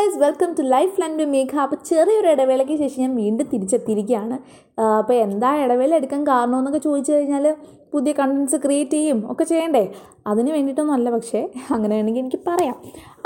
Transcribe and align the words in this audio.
Guys 0.00 0.20
welcome 0.22 0.50
to 0.58 0.62
life 0.72 0.94
line 1.00 1.14
Megha 1.32 1.54
അപ്പോൾ 1.62 1.78
ചെറിയൊരു 1.88 2.28
ഇടവേളയ്ക്ക് 2.34 2.74
ശേഷം 2.82 3.00
ഞാൻ 3.04 3.12
വീണ്ടും 3.22 3.46
തിരിച്ചെത്തിയിരിക്കുകയാണ്. 3.52 4.36
അപ്പോൾ 4.98 5.16
എന്താ 5.24 5.50
ഇടവേള 5.64 5.92
എടുക്കാൻ 6.00 6.22
കാരണമെന്നൊക്കെ 6.26 6.80
ചോദിച്ചു 6.86 7.10
കഴിഞ്ഞാൽ 7.12 7.46
പുതിയ 7.92 8.12
കണ്ടൻസ് 8.18 8.58
ക്രിയേറ്റ് 8.64 8.96
ചെയ്യും 8.98 9.18
ഒക്കെ 9.32 9.44
ചെയ്യണ്ടേ? 9.44 9.82
അതിന് 10.30 10.50
വേണ്ടിയിട്ടൊന്നും 10.56 10.94
അല്ല 10.96 11.10
പക്ഷേ 11.10 11.40
അങ്ങനെ 11.74 11.92
വേണമെങ്കിൽ 11.96 12.22
എനിക്ക് 12.22 12.40
പറയാം. 12.48 12.76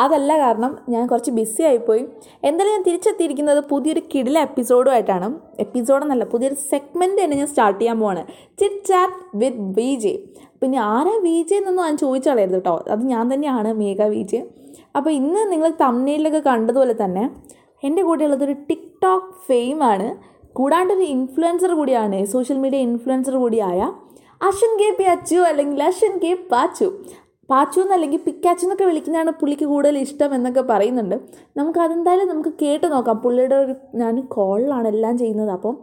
അതല്ല 0.05 0.39
കാരണം 0.39 0.73
ഞാൻ 0.89 1.05
കുറച്ച് 1.07 1.33
ബിസി 1.39 1.63
ആയിപ്പോയി. 1.63 2.03
എന്തായാലും 2.49 2.73
ഞാൻ 2.77 2.83
തിരിച്ചെത്തിയിരിക്കുന്നത് 2.89 3.61
പുതിയൊരു 3.73 4.03
കിടില 4.15 4.39
എപ്പിസോഡുമായിട്ടാണ് 4.49 5.29
എപ്പിസോഡെന്നല്ല 5.67 6.27
പുതിയൊരു 6.35 6.59
സെഗ്മെന്റ് 6.71 7.21
തന്നെ 7.25 7.37
ഞാൻ 7.37 7.51
സ്റ്റാർട്ട് 7.53 7.81
ചെയ്യാൻ 7.81 7.99
പോവാണ്. 8.01 8.25
Chit 8.63 8.83
chat 8.91 9.39
with 9.43 9.69
B 9.79 9.91
J 10.05 10.15
പിന്നെ 10.65 10.79
ആരാ 10.79 11.15
വി 11.23 11.37
ജെ 11.51 11.57
എന്നൊന്നും 11.57 11.85
ഞാൻ 11.85 11.97
ചോദിച്ചാളായിരുന്നു 11.97 12.61
കേട്ടോ 12.61 12.77
അത് 12.95 13.03
ഞാൻ 13.05 13.35
തന്നെയാണ് 13.35 13.73
മേഘ 13.73 14.07
വി 14.09 14.23
ജെ 14.23 14.41
അപ്പോൾ 14.97 15.11
ഇന്ന് 15.11 15.53
നിങ്ങൾ 15.53 15.71
തമ്മിലൊക്കെ 15.81 16.41
കണ്ടതുപോലെ 16.51 16.95
തന്നെ 17.05 17.25
എന്റെ 17.83 18.03
കൂടെയുള്ളതൊരു 18.03 18.55
ടിക്ടോക്ക് 18.69 19.33
ഫെയിമാണ് 19.49 20.07
കൂടാണ്ട് 20.53 20.93
ഒരു 20.95 21.05
ഇൻഫ്ലുവൻസർ 21.15 21.71
കൂടിയാണ് 21.75 22.19
സോഷ്യൽ 22.25 22.59
മീഡിയ 22.59 22.79
ഇൻഫ്ലുവൻസർ 22.79 23.37
കൂടിയായ 23.37 23.81
അശ്വൻ 24.49 24.73
കെ 24.81 24.89
പി 24.99 25.05
അച്ചു 25.05 25.39
അല്ലെങ്കിൽ 25.51 25.83
അശ്വൻ 25.83 26.15
കെ 26.25 26.31
പാച്ചു. 26.53 26.87
പാച്ചു 27.51 27.79
എന്നല്ലെങ്കിൽ 27.81 28.21
പിക്കാച്ചു 28.27 28.65
എന്നൊക്കെ 28.65 28.85
വിളിക്കുന്നതാണ് 28.85 29.31
പുള്ളിക്ക് 29.41 29.65
കൂടുതൽ 29.65 29.99
ഇഷ്ടം 29.99 30.35
എന്നൊക്കെ 30.35 30.63
പറയുന്നുണ്ട്. 30.63 31.17
നമുക്ക് 31.57 31.79
അതെന്തായാലും 31.79 32.29
നമുക്ക് 32.29 32.53
കേട്ട് 32.63 32.87
നോക്കാം. 32.93 33.17
പുള്ളിയുടെ 33.25 33.55
ഒരു 33.55 33.75
ഞാൻ 33.95 34.21
കോളിലാണ് 34.37 34.89
എല്ലാം 34.89 35.19
ചെയ്യുന്നത്. 35.19 35.51
അപ്പം 35.51 35.75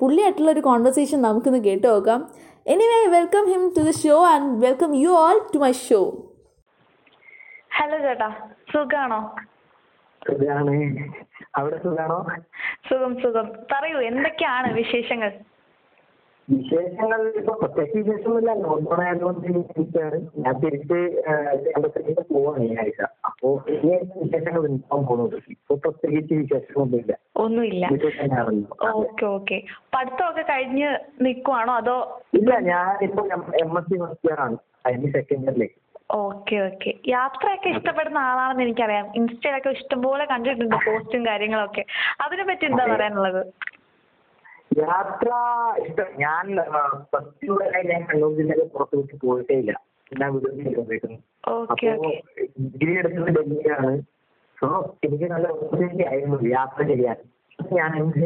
പുള്ളിയായിട്ടുള്ള 0.00 0.50
ഒരു 0.50 0.60
കോൺവെർസേഷൻ 0.60 1.18
നമുക്കിന്ന് 1.22 1.60
കേട്ട് 1.64 1.86
നോക്കാം. 1.88 2.20
Anyway 2.68 2.98
welcome 3.08 3.44
him 3.52 3.62
to 3.76 3.80
the 3.80 3.90
show 4.00 4.16
and 4.32 4.48
welcome 4.64 4.90
you 5.02 5.10
all 5.18 5.38
to 5.54 5.58
my 5.58 5.72
show 5.78 6.00
hello 7.70 7.98
ചേട്ടാ. 7.98 8.28
സുഖാണോ? 8.72 9.18
സുഖാണ്. 10.22 10.74
അവിടെ 11.54 11.76
സുഖാണോ? 11.76 12.18
സുഖം 12.88 13.12
സുഖം. 13.22 13.46
പറയൂ 13.72 13.98
എന്തൊക്കെയാണ് 14.00 14.68
വിശേഷങ്ങൾ? 14.72 15.30
വിശേഷങ്ങൾ 16.48 17.20
ഇപ്പൊ 17.40 17.52
പ്രത്യേകിച്ച് 17.52 17.98
വിശേഷമൊന്നുമില്ല. 17.98 18.52
ലോക്ക്ഡൌൺ 18.64 19.00
ആയതുകൊണ്ട് 19.06 19.46
ഇരിക്കുകയാണ് 19.48 20.18
ഞാൻ 20.44 20.54
തിരിച്ച് 20.62 20.98
കേരളത്തിലേക്ക് 21.64 22.24
പോവാണ് 22.34 22.62
ഈ 22.64 22.76
ആഴ്ച. 22.82 23.00
അപ്പോ 23.28 23.48
ഇനി 23.74 23.90
വിശേഷങ്ങൾ 24.22 24.62
ഉണ്ടാവാൻ 24.70 25.04
പോകുന്നത്? 25.06 25.36
ഇപ്പൊ 25.54 25.74
പ്രത്യേകിച്ച് 25.84 26.34
വിശേഷമൊന്നുമില്ല 26.34 27.14
ഒന്നുമില്ല. 27.44 27.84
വീട്ടിൽ 27.92 28.12
തന്നെയാണല്ലോ 28.20 28.88
ഓക്കെ 29.00 29.26
ഓക്കെ. 29.26 29.58
പഠിത്തമൊക്കെ 29.96 30.44
കഴിഞ്ഞ് 30.52 30.88
നിൽക്കുവാണോ 31.26 31.74
അതോ? 31.74 31.98
ഇല്ല 32.34 32.58
ഞാനിപ്പോ 32.70 33.24
M 33.64 33.78
S 33.78 33.90
C 33.90 33.98
first 34.04 34.28
year 34.28 34.40
ആണ്. 34.46 34.58
അതിന് 34.86 35.12
സെക്കൻഡ് 35.18 35.44
ഇയറിലേക്ക് 35.46 35.78
ഓക്കെ 36.16 36.56
ഓക്കെ. 36.66 36.90
യാത്രയൊക്കെ 37.08 37.68
ഇഷ്ടപ്പെടുന്ന 37.68 38.18
ആളാണെന്ന് 38.28 38.62
എനിക്കറിയാം. 38.62 39.06
ഇൻസ്റ്റയിലൊക്കെ 39.14 39.70
ഇഷ്ടംപോലെ 39.78 40.24
കണ്ടിട്ടുണ്ട് 40.24 40.76
പോസ്റ്റും 40.86 41.26
കാര്യങ്ങളൊക്കെ. 41.26 41.82
അതിനെ 42.24 42.44
പറ്റി 42.50 42.64
എന്താ 42.64 42.84
പറയാനുള്ളത്? 42.92 43.42
യാത്ര 44.82 45.28
ഇഷ്ടം 45.84 46.08
ഞാൻ 46.24 46.46
ഫസ്റ്റ് 47.12 47.46
ഞാൻ 47.90 48.02
കണ്ണൂർ 48.08 48.32
ജില്ലയിൽ 48.38 48.62
പുറത്ത് 48.74 48.96
വിട്ട് 49.00 49.16
പോയിട്ടേ 49.26 49.56
ഇല്ല. 49.62 49.72
ഞാൻ 50.20 50.28
വീട്ടിൽ 50.34 51.16
ഓക്കെ 51.54 51.86
അപ്പോ 51.94 52.10
ഡിഗ്രി 52.74 52.92
എടുത്തത് 53.00 53.30
ഡൽഹിയിലാണ്. 53.36 53.92
സോ 54.58 54.68
എനിക്ക് 55.06 55.26
നല്ല 55.32 55.46
ഓപ്പർച്യൂണിറ്റി 55.54 56.04
ആയിരുന്നു 56.10 56.38
യാത്ര 56.56 56.82
ചെയ്യാൻ. 56.92 57.18
ഞാൻ 57.78 57.90
എന്ത് 58.02 58.24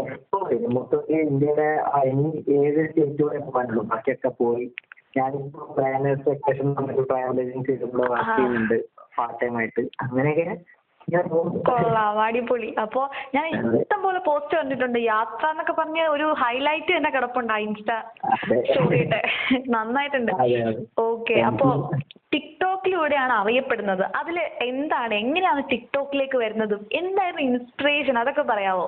എക്സ്പ്ലോർ 0.00 0.44
ചെയ്തു 0.50 0.68
മൊത്തത്തിൽ 0.76 1.20
ഇന്ത്യയുടെ 1.30 1.68
ഇനി 2.10 2.30
ഏത് 2.60 2.80
സ്റ്റേറ്റുകളെ 2.86 3.40
പോകാനുള്ളൂ? 3.46 3.82
ബാക്കിയൊക്കെ 3.92 4.30
പോയി. 4.40 4.66
ഞാനിപ്പോ 5.18 5.66
പ്ലാനേഴ്സ് 5.74 6.26
വെക്കേഷൻ 6.28 6.68
എന്നൊരു 6.80 7.02
ട്രാവൽ 7.10 7.40
ഏജൻസിയിലൂടെ 7.42 8.06
വർക്ക് 8.12 8.32
ചെയ്യുന്നുണ്ട് 8.38 8.78
പാർട്ട് 9.16 9.38
ടൈം 9.42 9.56
ആയിട്ട്. 9.60 9.82
അങ്ങനെയൊക്കെ. 10.04 10.56
കൊള്ളാം 11.68 12.18
അടിപൊളി. 12.24 12.68
അപ്പൊ 12.84 13.00
ഞാൻ 13.34 13.44
ഇഷ്ടം 13.78 14.00
പോലെ 14.04 14.20
പോസ്റ്റ് 14.28 14.54
കണ്ടിട്ടുണ്ട്. 14.58 14.98
യാത്ര 14.98 15.44
എന്നൊക്കെ 15.54 15.74
പറഞ്ഞ 15.80 16.00
ഒരു 16.14 16.26
ഹൈലൈറ്റ് 16.42 16.92
തന്നെ 16.96 17.10
കിടപ്പുണ്ട് 17.16 17.52
ആ 17.52 17.58
ഇൻസ്റ്റ 17.66 17.90
സ്റ്റോറി 18.36 18.60
സ്റ്റോറിയുടെ 18.68 19.20
നന്നായിട്ടുണ്ട്. 19.74 20.32
ഓക്കേ 21.08 21.36
അപ്പൊ 21.50 21.68
ടിക്ടോക്കിലൂടെയാണ് 22.34 23.34
അറിയപ്പെടുന്നത്. 23.42 24.04
അതിൽ 24.20 24.38
എന്താണ് 24.70 25.14
എങ്ങനെയാണ് 25.22 25.62
ടിക്ടോക്കിലേക്ക് 25.72 26.38
വരുന്നത്? 26.44 26.76
എന്തായിരുന്നു 27.00 27.44
ഇൻസ്പിറേഷൻ 27.50 28.18
അതൊക്കെ 28.22 28.44
പറയാവോ? 28.52 28.86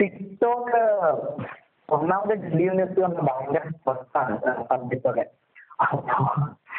ടിക്ടോക്ക് 0.00 0.82
ഒന്നാമത് 1.96 2.34
ഡൽഹി 2.44 2.64
യൂണിവേഴ്സിറ്റി 2.68 3.02
വന്ന 3.06 3.20
ഭയങ്കര 3.30 3.64
സ്ട്രെസ്സാണ് 3.76 4.36
സബ്ജക്റ്റ് 4.70 5.10
ഒക്കെ. 5.12 5.26
Okay. 5.80 6.14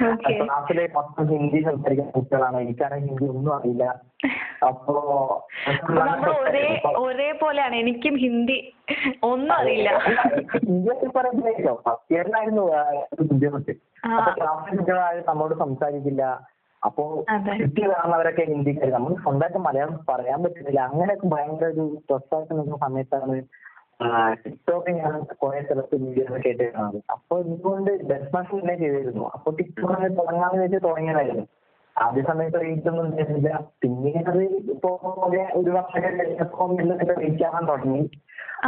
ക്ലാസ്സിലെ 0.02 0.90
മൊത്തം 0.96 1.28
ഹിന്ദി 1.28 1.62
സംസാരിക്കുന്ന 1.62 2.12
കുട്ടികളാണ്. 2.12 2.58
എനിക്കാണെങ്കിൽ 2.58 3.08
ഹിന്ദി 3.08 3.26
ഒന്നും 3.26 3.56
അറിയില്ല. 3.56 3.84
അപ്പോ 4.68 4.94
എനിക്കും 7.74 8.16
ഹിന്ദി 8.16 8.74
ഒന്നും 9.24 9.56
അറിയില്ല. 9.56 9.90
ഹിന്ദി 10.66 11.08
പറയുമ്പോഴേക്കോ 11.16 11.82
ഫസ്റ്റ് 11.86 12.16
ഇയറിലായിരുന്നു 12.16 12.62
ബുദ്ധിമുട്ട് 13.22 13.72
ആ. 14.06 14.16
അപ്പൊ 14.16 14.32
ക്ലാസ്സിലെ 14.32 14.78
കുട്ടികളാരും 14.78 15.24
നമ്മളോട് 15.28 15.60
സംസാരിക്കില്ല. 15.60 16.24
അപ്പോ. 16.86 17.26
ചുറ്റി 17.58 17.82
കാണുന്നവരൊക്കെ 17.82 18.42
ഹിന്ദിക്കാർ 18.42 18.90
നമ്മൾ 18.90 19.14
സ്വന്തമായിട്ട് 19.14 19.58
മലയാളം 19.58 20.00
പറയാൻ 20.10 20.44
പറ്റുന്നില്ല. 20.44 20.80
അങ്ങനെയൊക്കെ 20.80 21.28
ഭയങ്കര 21.28 21.66
ഒരു 21.66 21.98
സ്ട്രെസ്സായിട്ട് 22.02 22.54
നിൽക്കുന്ന 22.54 22.78
സമയത്താണ് 22.78 23.44
ടിക്ടോക്ക് 24.44 24.90
ഞാൻ 24.90 25.24
കുറെ 25.24 25.62
സ്ഥലത്ത് 25.62 25.96
വീഡിയോസ് 25.96 26.44
കേട്ട് 26.44 26.74
കാണുന്നത് 26.74 27.04
അപ്പൊ 27.10 27.40
ഇതുകൊണ്ട് 27.40 27.92
ഡെസ്മാഷൻ 28.10 28.60
തന്നെ 28.60 28.76
ചെയ്തിരുന്നു. 28.76 29.32
അപ്പൊ 29.34 29.52
ടിക്ടോക്ക് 29.52 30.18
തുടങ്ങാന്ന് 30.18 30.64
വെച്ച് 30.64 30.80
തുടങ്ങിയതായിരുന്നു. 30.84 31.46
ആദ്യ 31.96 32.22
സമയത്ത് 32.22 32.62
റീച്ച് 32.62 32.90
ഒന്നും 32.90 33.06
ഉണ്ടായിരുന്നില്ല. 33.06 33.60
പിന്നീട് 33.82 34.38
ഇപ്പൊ 34.72 34.90
ഒരു 35.28 35.40
ഒരു 35.54 35.70
വർഷമൊക്കെ 35.70 36.12
കഴിഞ്ഞപ്പോ 36.24 36.68
മെല്ലെ 36.68 37.16
റീച്ച് 37.16 37.44
ആവാൻ 37.44 37.68
തുടങ്ങി. 37.68 38.10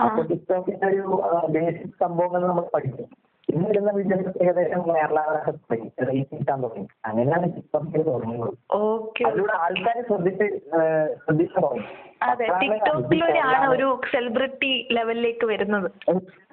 അപ്പൊ 0.01 0.21
ടിക്ടോക്കിന്റെ 0.23 0.87
ഒരു 0.87 1.23
ബേസിക് 1.49 1.97
സംഭവങ്ങൾ 1.99 2.47
നമ്മൾ 2.47 2.65
പഠിക്കും. 2.73 3.09
ഇന്ന് 3.51 3.69
വരുന്ന 3.69 3.91
വീഡിയോസ് 3.91 4.43
ഏകദേശം 4.43 4.95
കേരളാവരൊക്കെ 4.95 5.51
തുടങ്ങി 5.51 5.91
റീച്ച് 6.11 6.35
കിട്ടാൻ 6.35 6.63
തുടങ്ങി. 6.63 6.87
അങ്ങനെയാണ് 7.05 7.55
ടിക്ടോക്കിൽ 7.55 8.01
തുടങ്ങുന്നത്. 8.01 8.53
തുടങ്ങിയത്. 8.73 9.25
അതിലൂടെ 9.25 9.53
ആൾക്കാര് 9.53 10.03
ശ്രദ്ധിച്ച് 10.03 10.43
ഏഹ്, 10.43 11.15
ശ്രദ്ധിച്ചു 11.25 11.59
തുടങ്ങി. 11.59 11.85
ഒരു 13.69 14.01
സെലിബ്രിറ്റി. 14.11 14.71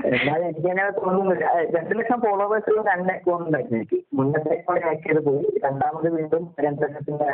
എന്നാലും 0.05 0.45
എനിക്ക് 0.47 0.67
അങ്ങനെ 0.67 0.89
തോന്നുന്നില്ല. 0.89 1.45
രണ്ട് 1.75 1.99
ലക്ഷം 1.99 2.21
ഫോളോവേഴ്സ് 2.21 2.71
രണ്ട് 2.87 3.13
അക്കൗണ്ട് 3.13 3.45
ഉണ്ടായിരുന്നു 3.45 3.77
എനിക്ക്. 3.77 3.99
മുന്നത്തെ 4.13 4.51
അക്കൗണ്ട് 4.57 4.85
ഹാക്ക് 4.85 5.03
ചെയ്ത് 5.07 5.25
പോയി. 5.25 5.59
രണ്ടാമത് 5.65 6.07
വീണ്ടും 6.15 6.55
രണ്ട് 6.65 6.81
ലക്ഷത്തിന്റെ 6.81 7.27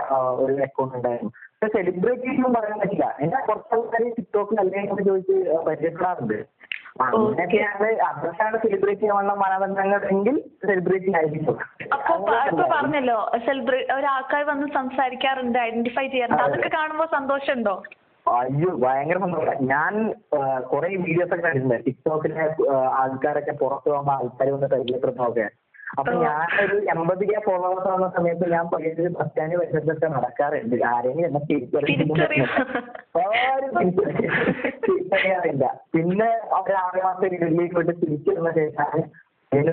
ഒരു 0.45 0.61
അക്കൗണ്ട് 0.67 0.95
ഉണ്ടായിരുന്നു. 0.97 1.31
പക്ഷെ 1.31 1.77
സെലിബ്രിറ്റി 1.77 2.29
ഒന്നും 2.29 2.53
പറയാൻ 2.53 2.79
പറ്റില്ല. 2.79 3.17
എന്നെ 3.19 3.39
കുറച്ച് 3.47 3.75
ആൾക്കാർ 3.75 4.03
ടിക്ടോക്കിൽ 4.17 4.59
അല്ലെങ്കിൽ 4.59 5.03
ചോദിച്ച് 5.09 5.37
പരിചയപ്പെടാറുണ്ട്. 5.67 6.39
അങ്ങനെയൊക്കെയാണ് 7.03 7.89
അതൊക്കെയാണ് 8.07 8.57
സെലിബ്രിറ്റി 8.57 9.07
ആവുന്ന 9.07 9.33
മാനദണ്ഡങ്ങൾ 9.33 10.01
എങ്കിൽ 10.13 10.35
സെലിബ്രിറ്റി 10.67 11.11
ആയിരിക്കും. 11.15 11.57
അപ്പൊ 11.93 12.33
ഇപ്പൊ 12.49 12.65
പറഞ്ഞല്ലോ 12.75 13.31
സെലിബ്രേ 13.45 13.79
ഒരാൾക്കാർ 13.97 14.43
വന്ന് 14.43 14.67
സംസാരിക്കാറുണ്ട് 14.73 15.59
ഐഡന്റിഫൈ 15.59 16.07
ചെയ്യാറുണ്ട്. 16.07 16.43
അതൊക്കെ 16.43 16.69
കാണുമ്പോൾ 16.77 17.05
സന്തോഷമുണ്ടോ? 17.17 17.83
അയ്യോ 18.37 18.77
ഭയങ്കര 18.77 19.17
സന്തോഷം. 19.17 19.65
ഞാൻ 19.65 20.13
കുറെ 20.61 20.87
വീഡിയോസ് 20.87 21.33
ഒക്കെ 21.33 21.43
കണ്ടിട്ടുണ്ട്. 21.43 21.85
ടിക്ടോക്കിലെ 21.85 22.55
ആൾക്കാരൊക്കെ 22.75 23.51
പുറത്ത് 23.51 23.89
പോകുമ്പോ 23.89 24.13
ആൾക്കാർ 24.13 24.49
വന്ന് 24.49 24.67
പരിചയപ്പെടുന്നതൊക്കെ. 24.67 25.49
അപ്പൊ 25.99 26.13
ഞാൻ 26.13 26.23
ഞാനൊരു 26.23 26.75
എൺപത് 26.75 27.25
കെ 27.25 27.39
ഫോളോവേഴ്സ് 27.39 27.87
ആവുന്ന 27.87 28.11
സമയത്ത് 28.17 28.51
ഞാൻ 28.51 28.67
പയ്യന്നൂർ 28.67 29.09
ബസ് 29.09 29.27
സ്റ്റാൻഡ് 29.27 29.57
പരിസരത്തൊക്കെ 29.57 30.07
നടക്കാറുണ്ട്. 30.07 30.85
ആരെങ്കിലും 30.85 31.27
എന്നെ 31.27 31.39
തിരിച്ചറിയും. 31.39 32.17
ആരും 33.21 33.79
തിരിച്ചറി- 33.79 34.69
തിരിച്ചറിയാറില്ല 34.69 35.79
പിന്നെ 35.93 36.25
ഒരു 36.61 36.73
ആറു 36.73 37.01
മാസം 37.01 37.19
വീട്ടിലേക്ക് 37.21 37.75
വിട്ട് 37.75 38.01
തിരിച്ചു 38.01 38.29
വന്ന 38.29 38.49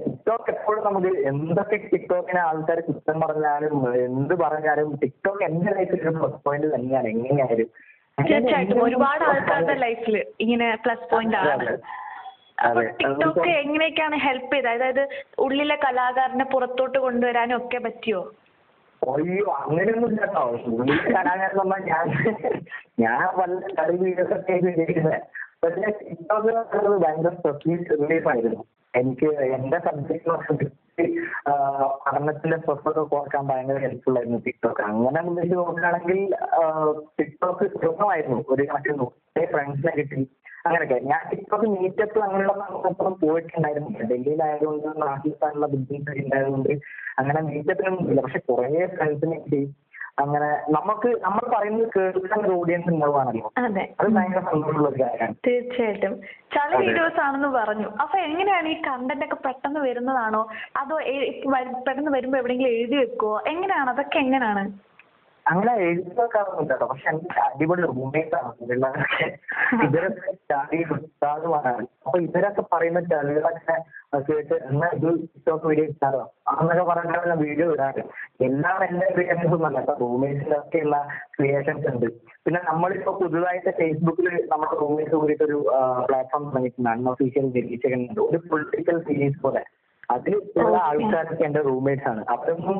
ടിക്ടോക്ക് 0.05 0.49
എപ്പോഴും 0.49 0.83
നമുക്ക് 0.85 1.11
എന്തൊക്കെ 1.23 1.77
ടിക്ടോക്കിനെ 1.91 2.41
ആൾക്കാർ 2.41 2.79
കുറ്റം 2.79 3.21
പറഞ്ഞാലും 3.21 3.75
എന്ത് 4.05 4.33
പറഞ്ഞാലും 4.35 4.89
ടിക്ടോക്ക് 4.95 5.43
എന്റെ 5.43 5.71
ലൈഫിൽ 5.71 6.01
ഒരു 6.01 6.13
പ്ലസ് 6.17 6.43
പോയിന്റ് 6.45 6.75
തന്നെയാണ്. 6.75 7.07
എങ്ങനെയായാലും. 7.07 7.69
തീർച്ചയായിട്ടും. 8.17 8.83
ഒരുപാട് 8.83 9.23
ആൾക്കാരുടെ 9.23 9.73
ലൈഫിൽ 9.79 10.15
ഇങ്ങനെ 10.39 10.75
പ്ലസ് 10.83 11.09
പോയിന്റ് 11.11 11.37
ആണ്. 11.37 11.51
അതെ. 11.53 11.75
അപ്പൊ 12.65 12.79
അതെ. 12.79 12.89
ടിക്ടോക്ക് 12.99 13.49
എങ്ങനെയൊക്കെയാണ് 13.63 14.17
ഹെൽപ്പ് 14.17 14.55
ചെയ്തത്? 14.55 14.69
അതായത് 14.73 15.03
ഉള്ളിലെ 15.37 15.75
കലാകാരനെ 15.75 16.45
പുറത്തോട്ട് 16.45 16.99
കൊണ്ടുവരാനും 16.99 17.57
ഒക്കെ 17.57 17.77
പറ്റിയോ? 17.77 18.21
അയ്യോ 19.13 19.45
അങ്ങനെയൊന്നും 19.61 20.09
ഇല്ല 20.09 20.21
കേട്ടോ 20.23 20.43
കലാകാരൻ 21.07 21.57
പറഞ്ഞാൽ 21.61 21.87
ഞാൻ 21.91 22.05
ഞാൻ 23.03 23.23
വല്ല 23.39 23.61
കളി 23.79 23.97
വീഡിയോസ് 24.03 24.35
ഒക്കെ 24.37 24.55
പക്ഷേ 25.63 25.89
ടിക്ടോക്ക് 25.99 26.47
എന്ന് 26.49 26.61
പറയുന്നത് 26.61 26.97
ഭയങ്കര 27.03 27.33
സ്ട്രെസ് 27.35 27.99
റിലീഫ് 28.01 28.27
ആയിരുന്നു. 28.31 28.61
എനിക്ക് 28.93 29.27
എന്റെ 29.55 29.77
സബ്ജക്ട് 29.85 31.05
പഠനത്തിന്റെ 32.05 32.57
സ്ട്രെസ്സൊക്കെ 32.57 33.03
കുറയ്ക്കാൻ 33.13 33.43
ഭയങ്കര 33.51 33.77
ഹെൽപ്ഫുൾ 33.85 34.17
ആയിരുന്നു 34.17 34.39
ടിക്ടോക്ക് 34.47 34.81
അങ്ങനെ 34.89 35.21
വെച്ച് 35.37 35.55
നോക്കുകയാണെങ്കിൽ 35.55 36.19
ടിക്ടോക്ക് 37.19 37.65
സുഖമായിരുന്നു 37.83 38.39
ഒരു 38.53 38.65
കണക്കിന് 38.71 39.07
ഫ്രണ്ട്സിനെ 39.53 39.93
കിട്ടി. 39.99 40.21
അങ്ങനെയൊക്കെ. 40.65 40.99
ഞാൻ 41.03 41.21
ടിക്ടോക്ക് 41.29 41.65
മീറ്റപ്പ് 41.65 42.19
അങ്ങനെയുള്ള 42.19 42.53
സംഭവം 42.83 43.13
പോയിട്ടുണ്ടായിരുന്നില്ല. 43.21 44.03
ഡൽഹിയിലായതുകൊണ്ട് 44.11 44.87
നാട്ടിൽ 45.01 45.31
പോകാനുള്ള 45.31 45.67
ബുദ്ധിമുട്ടൊക്കെ 45.67 46.21
ഉണ്ടായതുകൊണ്ട് 46.21 46.69
അങ്ങനെ 47.19 47.41
മീറ്റപ്പിനൊന്നും 47.41 48.09
ഇല്ല 48.09 48.21
പക്ഷെ 48.21 48.39
കുറേ 48.39 48.85
ഫ്രണ്ട്സിനെ 48.87 49.39
കിട്ടി. 49.39 49.61
അങ്ങനെ 50.19 50.47
നമുക്ക് 50.69 51.09
നമ്മൾ 51.21 51.55
പറയുന്നത് 51.55 51.87
കേൾക്കാൻ 51.95 52.39
ഒരു 52.45 52.53
ഓഡിയൻസ് 52.53 52.89
ഉണ്ടാവുകയാണല്ലോ. 52.89 53.51
അതെ. 53.57 53.83
ഭയങ്കര 54.01 54.41
സന്തോഷമുള്ള 54.51 54.89
ഒരു 54.89 55.03
കാര്യമാണ്. 55.03 55.35
തീർച്ചയായിട്ടും. 55.47 56.13
ചളി 56.55 56.75
വീഡിയോസ് 56.85 57.19
ആണെന്ന് 57.19 57.47
പറഞ്ഞു. 57.47 57.87
അപ്പൊ 58.01 58.17
എങ്ങനെയാണ് 58.19 58.67
ഈ 58.67 58.81
കണ്ടന്റ് 58.81 59.25
ഒക്കെ 59.25 59.35
പെട്ടെന്ന് 59.35 59.79
വരുന്നതാണോ? 59.79 60.41
അതോ 60.77 60.97
പെട്ടെന്ന് 61.85 62.11
വരുമ്പോ 62.11 62.37
എവിടെയെങ്കിലും 62.37 62.71
എഴുതി 62.71 62.95
വെക്കുവോ? 62.95 63.41
എങ്ങനെയാണ്? 63.47 63.89
അതൊക്കെ 63.89 64.17
എങ്ങനെയാണ്? 64.17 64.92
അങ്ങനെ 65.47 65.73
എഴുതിയൊന്നും 65.75 66.69
കേട്ടോ 66.69 66.85
പക്ഷെ 66.85 67.09
എനിക്ക് 67.09 67.39
അടിപൊളി 67.39 67.81
റൂംമേറ്റ് 67.81 68.35
ആണ്. 68.35 68.51
ഇവരുള്ളവരൊക്കെ 68.61 69.25
ഇവരൊക്കെ 69.85 70.93
ഉസ്താദുമാരാണ്. 70.93 71.85
അപ്പൊ 72.05 72.19
ഇവരൊക്കെ 72.19 72.63
പറയുന്ന 72.73 72.99
ചളികളൊക്കെ 72.99 73.75
കേട്ട് 74.29 74.53
എന്നാ 74.53 74.87
ഇത് 74.93 75.19
ടിക്ടോക്ക് 75.19 75.65
വീഡിയോ 75.65 75.85
ഇട്ടാലോ? 75.85 76.33
എന്നൊക്കെ 76.61 76.83
പറഞ്ഞിട്ടാണ് 76.83 77.35
വീഡിയോ 77.37 77.73
ഇടാറ്. 77.73 78.03
എല്ലാം 78.41 78.83
എന്റെ 78.83 79.05
ക്രിയേഷൻസ് 79.15 79.53
ഒന്നല്ല 79.53 79.79
ഇപ്പൊ 79.79 79.93
റൂംമേറ്റ്സിലൊക്കെ 79.93 80.77
ഉള്ള 80.77 81.07
ക്രിയേഷൻസ് 81.37 81.87
ഉണ്ട്. 81.87 82.05
പിന്നെ 82.45 82.61
നമ്മളിപ്പോ 82.63 83.19
പുതുതായിട്ട് 83.19 83.69
ഫേസ്ബുക്കിൽ 83.69 84.47
നമ്മുടെ 84.51 84.75
റൂംമേറ്റ്സ് 84.81 85.15
കൂടിയിട്ടൊരു 85.15 85.59
പ്ലാറ്റ്ഫോം 86.05 86.45
തുടങ്ങിയിട്ടുണ്ട്. 86.45 86.89
അൺഒഫീഷ്യൽ 86.89 87.45
ഉണ്ട്. 87.93 88.19
ഒരു 88.19 88.37
പൊളിറ്റിക്കൽ 88.37 88.99
സീരീസ് 89.03 89.41
പോലെ. 89.41 89.63
അതിൽ 90.13 90.35
ഉള്ള. 90.35 90.75
ആൾക്കാരൊക്കെ 90.77 91.43
എന്റെ 91.43 91.61
റൂംമേറ്റ്സ് 91.61 92.07
ആണ്. 92.07 92.25
അവരൊന്നും 92.29 92.79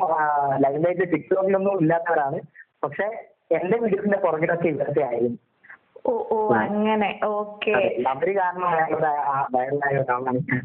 ലൈവായിട്ട് 0.58 1.12
ടിക്ടോക്കിലൊന്നും 1.12 1.80
ഇല്ലാത്തവരാണ്. 1.82 2.40
പക്ഷെ 2.84 3.08
എന്റെ 3.52 3.78
വീഡിയോസിന്റെ 3.78 4.18
പുറകിലൊക്കെ 4.18 4.68
ഇവരൊക്കെ 4.68 5.02
ആയിരുന്നു. 5.02 5.38
ഓ 6.08 6.14
ഓ 6.32 6.38
അങ്ങനെ. 6.54 7.20
ഓക്കെ 7.26 7.72
അതെ, 7.72 8.04
അവർ 8.08 8.30
കാരണം 8.38 8.72
ഞങ്ങളുടെ 8.78 9.12
വയറിലായ 9.52 9.98
ഒരാളാണ്. 9.98 10.42
ഞാൻ. 10.50 10.64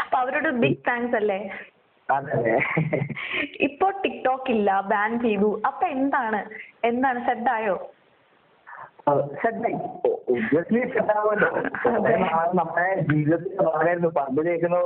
അപ്പൊ 0.00 0.18
അവരോട് 0.18 0.48
ബിഗ് 0.48 0.82
താങ്ക്സ് 0.88 1.16
അല്ലേ? 1.16 1.50
അതെ. 2.08 2.32
അതെ 2.38 2.56
ഇപ്പൊ 3.60 3.90
ടിക്ടോക്ക് 3.90 4.50
ഇല്ല 4.50 4.80
ബാൻ 4.80 5.20
ചെയ്തു. 5.20 5.62
അപ്പൊ 5.66 5.86
എന്താണ്? 5.86 6.40
എന്താണ്? 6.84 7.18
നമ്മുടെ 12.54 13.02
ജീവിതത്തിൽ 13.12 13.56
ഭാഗമായിരുന്നു 13.56 14.08
പണ്ട് 14.08 14.40
കേൾക്കുന്ന. 14.40 14.76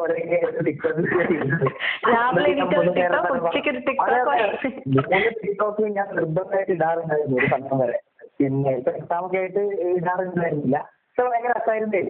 മൂന്ന് 5.05 5.31
ടിക്ടോക്ക് 5.43 5.83
ഞാൻ 5.83 6.09
നിർബന്ധമായിട്ട് 6.15 6.73
ഇടാറുണ്ടായിരുന്നു 6.73 7.37
ഒരു 7.37 7.47
സമയം 7.47 7.79
വരെ. 7.79 7.99
പിന്നെ 8.39 8.71
ഇപ്പൊ 8.71 8.91
എക്സാമൊക്കെ 8.91 9.37
ആയിട്ട് 9.37 9.59
ഇടാറുണ്ടായിരുന്നില്ല. 9.97 10.96
പക്ഷെ 11.19 11.31
ഭയങ്കര 11.31 11.53
രസമായിരുന്നേ 11.59 12.01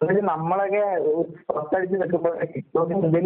എന്നിട്ട് 0.00 0.22
നമ്മളൊക്കെ 0.28 0.82
പുറത്തടിച്ച് 1.48 1.96
നിൽക്കുമ്പോൾ 2.02 2.34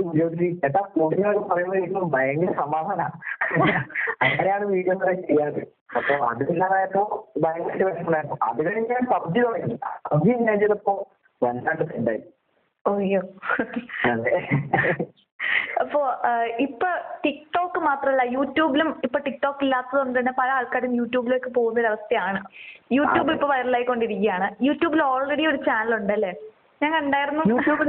ഉപയോഗിച്ച് 0.05 0.49
ചേട്ടാ 0.62 0.81
കൂടിനൊക്കെ 0.94 1.43
പറയുമ്പോൾ 1.50 1.76
എനിക്ക് 1.76 2.00
ഭയങ്കര 2.14 2.52
സമാധാനമാണ് 2.62 3.17
അങ്ങനെയാണ് 4.25 4.64
വീഡിയോ 4.73 4.94
ഒക്കെ 4.96 5.14
ചെയ്യാറ്. 5.29 5.62
അപ്പൊ 5.99 6.14
അതില്ലാതായപ്പോ 6.31 7.02
ഭയങ്കര 7.44 7.85
വിഷമമായിരുന്നു 7.88 8.37
അത് 8.49 8.61
കഴിഞ്ഞ് 8.67 8.90
ഞാൻ 8.90 9.06
പബ്ജി 9.14 9.40
തുടങ്ങി. 9.46 9.76
പബ്ജി 10.11 10.32
ഞാൻ 10.49 10.58
ചെയ്തപ്പോ 10.61 10.94
വല്ലാണ്ട് 11.43 11.85
സെറ്റായി 11.93 12.23
അതെ. 14.11 14.35
അപ്പോ 15.82 15.99
ആ, 16.25 16.31
ഇപ്പൊ 16.64 16.88
ടിക്ടോക്ക് 17.25 17.81
മാത്രമല്ല 17.87 18.23
യൂട്യൂബിലും 18.35 18.90
ഇപ്പൊ 19.06 19.19
ടിക്ടോക്ക് 19.26 19.62
ഇല്ലാത്തത് 19.64 19.99
കൊണ്ട് 19.99 20.19
തന്നെ 20.19 20.32
പല 20.38 20.50
ആൾക്കാരും 20.56 20.93
യൂട്യൂബിലേക്ക് 20.99 21.50
പോകുന്ന 21.56 21.81
ഒരു 21.81 21.90
അവസ്ഥയാണ് 21.93 22.40
യൂട്യൂബ് 22.96 23.32
ഇപ്പൊ 23.37 23.49
വൈറലായിക്കൊണ്ടിരിക്കുകയാണ് 23.52 24.49
യൂട്യൂബിൽ 24.69 25.02
ഓൾറെഡി 25.08 25.46
ഒരു 25.50 25.61
ചാനൽ 25.67 25.94
ഉണ്ട് 25.99 26.14
അല്ലേ 26.17 26.32
ഞാൻ 26.81 26.90
കണ്ടായിരുന്നു. 26.94 27.44
യൂട്യൂബിൽ 27.50 27.88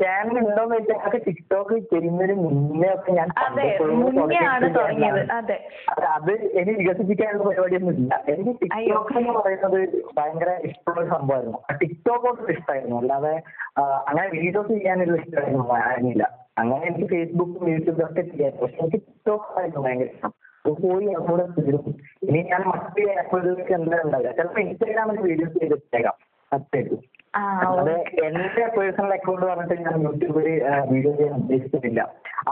ചാനൽ 0.00 0.36
ഉണ്ടോന്ന് 0.40 0.76
വെച്ചാൽ 0.78 1.20
ടിക്ടോക്ക് 1.26 1.76
ചെയ്യുന്നതിന് 1.90 2.34
മുന്നേ 2.40 2.88
ഒക്കെ 2.94 3.10
ഞാൻ 3.18 3.28
അതെ 3.42 3.66
മുന്നെയാണ് 3.90 4.68
തുടങ്ങിയത്. 4.76 5.20
അതെ. 5.36 5.58
അത് 6.14 6.32
ഇനി 6.32 6.58
എനിക്ക് 6.62 6.80
വികസിപ്പിക്കാനുള്ള 6.80 7.44
പരിപാടിയൊന്നും 7.50 7.92
ഇല്ല 7.96 8.16
എനിക്ക് 8.32 8.66
അയ്യോ. 8.76 8.88
ടിക്ടോക്ക് 8.88 9.18
എന്ന് 9.20 9.34
പറയുന്നത് 9.38 9.78
ഭയങ്കര 10.18 10.50
ഇഷ്ടമുള്ള 10.70 11.00
ഒരു 11.02 11.10
സംഭവമായിരുന്നു. 11.14 11.60
ആ 11.64 11.76
ടിക്ടോക്ക് 11.82 12.24
കൊണ്ട് 12.28 12.50
ഇഷ്ടമായിരുന്നു 12.52 12.98
അല്ലാതെ 13.02 13.34
അങ്ങനെ 14.02 14.26
വീഡിയോസ് 14.36 14.72
ചെയ്യാനുള്ള 14.74 15.18
ഇഷ്ടമായിരുന്നു. 15.22 15.66
ആയിരുന്നില്ല 15.82 16.26
അങ്ങനെ 16.56 16.80
എനിക്ക് 16.84 17.06
ഫേസ്ബുക്കും 17.12 17.64
യൂട്യൂബും 17.70 18.04
ഒക്കെ 18.04 18.22
ചെയ്യായിരുന്നു 18.24 18.62
പക്ഷെ 18.64 18.80
എനിക്ക് 18.82 18.98
ടിക്ടോക്ക് 19.04 19.48
ആയിരുന്നു 19.58 19.82
ഭയങ്കര 19.86 20.08
ഇഷ്ടം. 20.08 20.32
അത് 20.64 20.74
പോയി 20.82 21.08
അവിടെ 21.18 21.44
തീരും 21.56 21.86
ഇനി 22.26 22.40
ഞാൻ 22.50 22.62
മറ്റ് 22.68 23.02
ആപ്പുകളിലേക്ക് 23.14 23.72
എന്താ 23.78 23.96
ഉണ്ടാവില്ല 24.04 24.30
ചിലപ്പോ 24.38 24.60
ഇൻസ്റ്റാഗ്രാമിൽ 24.62 25.18
വീഡിയോസ് 25.26 25.58
ചെയ്തിട്ടേക്കാം 25.58 26.16
അത്രയും 26.52 27.00
ആ 27.34 27.40
അതെ 27.70 27.94
എന്റെ 28.24 28.42
പേഴ്സണൽ 28.74 29.12
അക്കൗണ്ട് 29.14 29.44
പറഞ്ഞിട്ട് 29.46 29.76
ഞാൻ 29.84 29.96
യൂട്യൂബിൽ 30.04 30.44
വീഡിയോ 30.90 31.12
ചെയ്യാൻ 31.14 31.34
ഉദ്ദേശിക്കുന്നില്ല 31.38 32.00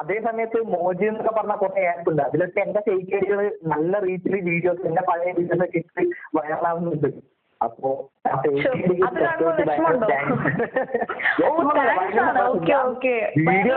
അതേ 0.00 0.16
സമയത്ത് 0.25 0.58
മോജി 0.72 1.05
എന്നൊക്കെ 1.08 1.32
പറഞ്ഞ 1.37 1.55
കുറെ 1.60 1.82
ആപ്പ് 1.88 2.08
ഉണ്ട്. 2.10 2.22
അതിലൊക്കെ 2.26 2.60
എന്റെ 2.64 2.81
ഫേക്ക് 2.87 3.14
ഐഡികൾ 3.16 3.40
നല്ല 3.72 4.00
റീച്ചിൽ 4.05 4.34
വീഡിയോസ് 4.48 4.82
എന്റെ 4.88 5.02
പഴയ 5.08 5.32
വീഡിയോസ് 5.38 5.64
ഒക്കെ 5.66 5.78
ഇട്ട് 5.82 6.05
വൈറലാവുന്നുണ്ട് 6.38 7.08
അപ്പോ 7.62 7.91
അത്. 8.26 8.49
വീഡിയോ 13.41 13.76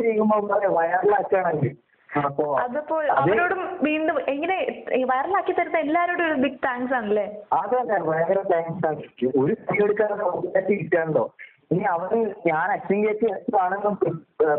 ചെയ്യുമ്പോൾ 0.00 0.40
വൈറലാക്കുകയാണെങ്കിൽ 0.76 1.74
അപ്പോ 2.08 2.44
അതിപ്പോൾ 2.56 3.02
അവരോടും 3.12 3.60
വീണ്ടും 3.82 4.16
എങ്ങനെ 4.28 4.56
വൈറലാക്കി 5.04 5.52
തരുന്ന 5.52 5.78
എല്ലാവരോടും 5.78 6.26
ഒരു 6.26 6.34
ബിഗ് 6.34 6.60
താങ്ക്സ് 6.66 6.94
ആണല്ലേ? 6.94 7.26
അതെ 7.52 7.80
ഭയങ്കര 8.06 8.40
താങ്ക്സ് 8.52 8.86
ആണ്. 8.86 9.02
ഒരു 9.38 9.54
ഓപ്പർച്യൂണിറ്റി 10.28 10.74
കിട്ടാണ്ടോ 10.74 11.24
ഇനി 11.70 11.84
അവർ 11.94 12.10
ഞാൻ 12.46 12.68
കേട്ട് 12.90 13.56
ആണെന്നും 13.62 13.94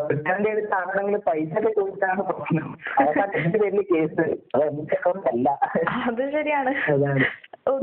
പ്രിറ്റൻഡ് 0.08 0.46
ചെയ്തിട്ടാണെങ്കിൽ 0.46 1.18
പൈസ 1.18 1.52
ഒക്കെ 1.60 1.72
ചോദിച്ചാണ് 1.80 2.22
പ്രശ്നം. 2.22 2.68
അതൊക്കെ 3.00 3.22
അച്ഛന്റെ 3.22 3.60
പേരിൽ 3.60 3.82
കേസ്. 3.92 4.26
അത് 4.56 4.64
എന്റെ 4.64 4.98
അക്കൗണ്ട് 4.98 5.28
അല്ല. 5.28 5.50
അതാണ്. 6.94 7.24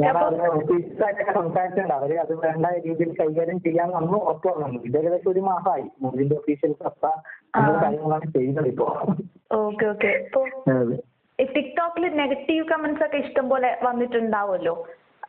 ഞാൻ 0.00 0.18
അവരെ 0.18 0.46
ഓഫീസിലായിട്ടൊക്കെ 0.48 1.32
സംസാരിച്ചിട്ടുണ്ട്. 1.32 1.94
അവർ 1.94 2.12
അത് 2.20 2.32
വേണ്ട 2.34 2.66
രീതിയിൽ 2.86 3.10
കൈകാര്യം 3.20 3.58
ഉറപ്പ് 4.22 4.52
ഇത് 4.84 4.98
ഏകദേശം 4.98 5.30
ഒരു 5.30 5.40
മാസമായി. 5.40 5.86
മോദിന്റെ 6.02 6.36
ഒഫീഷ്യൽസ് 6.36 6.82
അപ്പ 6.84 7.06
അങ്ങനെ 7.54 7.76
കാര്യങ്ങളാണ് 7.82 8.32
ചെയ്യുന്നത് 8.32 8.66
ഇപ്പോ. 8.66 8.88
Okay 9.52 9.86
okay. 9.86 10.08
ഇപ്പൊ 10.24 10.40
അതെ. 10.78 10.96
ഈ 11.38 11.44
ടിക്ടോക്കിൽ 11.52 12.04
നെഗറ്റീവ് 12.16 12.64
കമന്റ്സ് 12.66 13.04
ഒക്കെ 13.04 13.16
ഇഷ്ടം 13.16 13.48
പോലെ 13.48 13.78
വന്നിട്ടുണ്ടാവുമല്ലോ. 13.82 14.86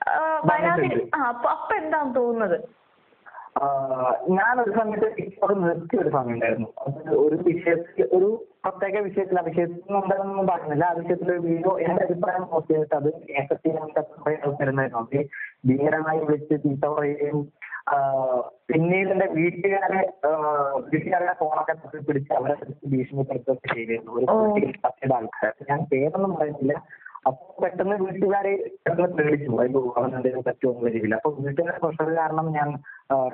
ആ 0.07 1.19
അപ്പൊ 1.27 1.75
എന്താണ് 1.75 2.15
തോന്നുന്നത്? 2.15 2.57
ആഹ് 3.55 4.13
ഞാനൊരു 4.29 4.71
സമയത്ത് 4.71 5.07
ടിക്ടോക്ക് 5.17 5.55
നിർത്തിയ 5.61 5.99
ഒരു 5.99 6.09
സമയം 6.09 6.33
ഉണ്ടായിരുന്നു 6.33 6.69
അത് 6.81 7.15
ഒരു 7.17 7.37
വിഷയത്തിൽ 7.43 8.07
ഒരു 8.13 8.29
പ്രത്യേക 8.63 8.99
വിഷയത്തിൽ 8.99 9.37
ഉണ്ടെന്നൊന്നും 9.95 10.47
പറയുന്നില്ല. 10.47 10.85
ആ 10.85 10.93
വിഷയത്തിൽ 10.93 11.31
ഒരു 11.31 11.39
വീഡിയോ 11.39 11.79
എന്റെ 11.79 12.03
അഭിപ്രായം 12.03 12.45
പോസ്റ്റ് 12.45 12.73
ചെയ്തിട്ട് 12.73 12.95
അത് 12.95 13.09
ചെയ്യാൻ 13.63 13.87
കുറെ 14.17 14.35
ആൾക്കാരുണ്ടായിരുന്നു 14.43 14.99
അവർ 14.99 15.23
ഭീകരമായി 15.67 16.19
വിളിച്ച് 16.19 16.55
ചീത്ത 16.63 16.85
പറയുകയും 16.87 17.39
ആഹ് 17.87 18.39
പിന്നീട് 18.67 19.09
എന്റെ 19.09 19.25
വീട്ടുകാരെ 19.33 19.99
ആഹ് 20.29 20.81
വീട്ടുകാരുടെ 20.87 21.33
ഫോണൊക്കെ 21.39 21.73
തപ്പി 21.73 21.97
പിടിച്ച് 21.99 22.33
അവരെ 22.33 22.55
ഭീഷണിപ്പെടുത്തുകയൊക്കെ 22.87 23.75
ചെയ്തിരുന്നു. 23.75 24.11
ഒരു. 24.11 24.25
പത്തിയുടെ 24.83 25.15
ആൾക്കാർ 25.15 25.53
ഞാൻ 25.69 25.81
പേരൊന്നും 25.83 26.35
പറയുന്നില്ല. 26.35 26.73
അപ്പൊ 27.27 27.45
പെട്ടെന്ന് 27.61 27.95
വീട്ടുകാരെ 28.03 28.51
പെട്ടെന്ന് 28.85 29.15
പേടിച്ചു. 29.17 29.51
അയ്യോ 29.61 29.79
അവൻ 29.99 30.09
എന്തെങ്കിലും 30.17 30.43
പറ്റുമോ 30.47 30.71
എന്ന 30.77 30.91
രീതിയിൽ 30.95 31.15
അപ്പൊ 31.17 31.29
വീട്ടുകാരുടെ 31.37 31.79
പ്രഷർ 31.83 32.09
കാരണം 32.19 32.47
ഞാൻ 32.57 32.69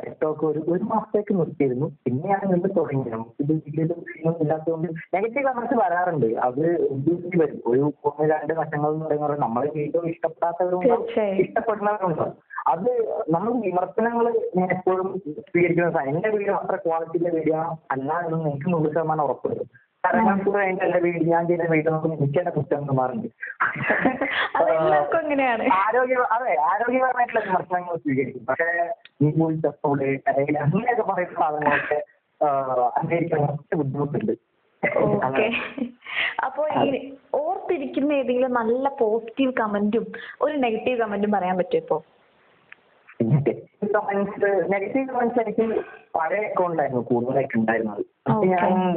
ടിക്ടോക്ക് 0.03 0.45
ഒരു 0.51 0.59
ഒരു 0.73 0.83
മാസത്തേക്ക് 0.91 1.33
നിർത്തിയിരുന്നു. 1.39 1.88
പിന്നെ 2.05 2.23
ഞാൻ 2.33 2.43
നിന്ന് 2.53 2.69
തുടങ്ങിയത് 2.77 3.13
നമുക്ക് 3.15 3.43
വലിയൊരു 3.50 3.95
സീനൊന്നും 4.07 4.41
ഇല്ലാത്തതുകൊണ്ട് 4.45 4.88
നെഗറ്റീവ് 5.15 5.45
കമന്റ്സ് 5.47 5.77
വരാറുണ്ട്. 5.83 6.27
അത് 6.47 6.63
ഉദ്ദേശിച്ച് 6.95 7.39
വരും. 7.43 7.59
ഒരു 7.71 7.83
ഒന്ന് 8.09 8.27
രണ്ട് 8.33 8.53
വശങ്ങൾ 8.62 8.89
എന്ന് 8.95 9.05
പറയുന്നത് 9.07 9.43
നമ്മളെ 9.45 9.71
വീഡിയോ 9.79 10.03
ഇഷ്ടപ്പെടാത്തവരുണ്ടാവും 10.13 11.05
തീർച്ചയായും. 11.05 11.41
ഇഷ്ടപ്പെടുന്നവരുണ്ടാവും 11.45 12.35
അത് 12.73 12.91
നമ്മൾ 13.35 13.51
വിമർശനങ്ങൾ 13.67 14.25
ഞാൻ 14.57 14.67
എപ്പോഴും 14.75 15.07
സ്വീകരിക്കുന്ന 15.50 15.89
സാധനം. 15.95 16.12
എന്റെ 16.15 16.29
വീഡിയോ 16.38 16.53
അത്ര 16.62 16.75
ക്വാളിറ്റിയിലെ 16.85 17.31
വീഡിയോ 17.38 17.62
അല്ല 17.95 18.12
എന്ന് 18.27 18.50
എനിക്ക് 18.51 18.69
നൂറ് 18.75 18.91
ശതമാനം 18.93 19.25
ഉറപ്പുണ്ട് 19.27 19.63
കാരണം 20.03 20.39
കൂടെ 20.45 20.62
എന്റെ 20.69 21.00
വീട് 21.03 21.25
ഞാൻ 21.33 21.43
ചെയ്ത 21.50 21.65
വീട് 21.74 21.89
നോക്കുമ്പോൾ 21.91 22.17
എനിക്ക് 22.17 22.39
എന്റെ 22.41 22.53
കുറ്റം 22.55 23.00
ആരോഗ്യ 25.83 26.17
അതെ 26.36 26.51
ആരോഗ്യപരമായിട്ടുള്ള 26.72 27.41
വിമർശനങ്ങൾ 27.45 27.95
സ്വീകരിക്കും. 28.03 28.43
പക്ഷേ 28.50 28.67
നീ 29.22 29.29
പോയി 29.39 29.55
ചത്തോട് 29.65 30.07
അല്ലെങ്കിൽ 30.29 30.57
അങ്ങനെയൊക്കെ 30.65 31.05
പറയുന്ന 31.12 31.36
സാധനങ്ങളൊക്കെ 31.41 32.00
അന്വേഷിക്കാൻ 33.00 33.41
കുറച്ച് 33.45 33.75
ബുദ്ധിമുട്ടുണ്ട്. 33.81 34.33
ഓക്കെ. 35.27 35.45
അപ്പൊ 36.45 36.63
ഈ 36.83 36.88
ഓർത്തിരിക്കുന്ന 37.41 38.12
ഏതെങ്കിലും 38.13 38.57
നല്ല 38.62 38.86
പോസിറ്റീവ് 39.01 39.53
കമന്റും 39.62 40.05
ഒരു 40.41 40.55
നെഗറ്റീവ് 40.65 40.98
കമന്റും 41.03 41.31
പറയാൻ 41.31 41.55
പറ്റുമോ 41.60 41.81
ഇപ്പൊ? 41.83 41.98
നെഗറ്റീവ് 43.22 43.93
കമന്റ്സ് 43.93 44.74
നെഗറ്റീവ് 44.74 45.08
കമന്റ്സ് 45.08 45.39
എനിക്ക് 45.39 45.84
പഴയ 46.15 46.46
അക്കൗണ്ടായിരുന്നു 46.46 47.01
കൂടുതലായിട്ട് 47.01 47.58
ഉണ്ടായിരുന്നത്. 47.58 48.03
അപ്പൊ 48.29 48.46
ഞാൻ 48.46 48.96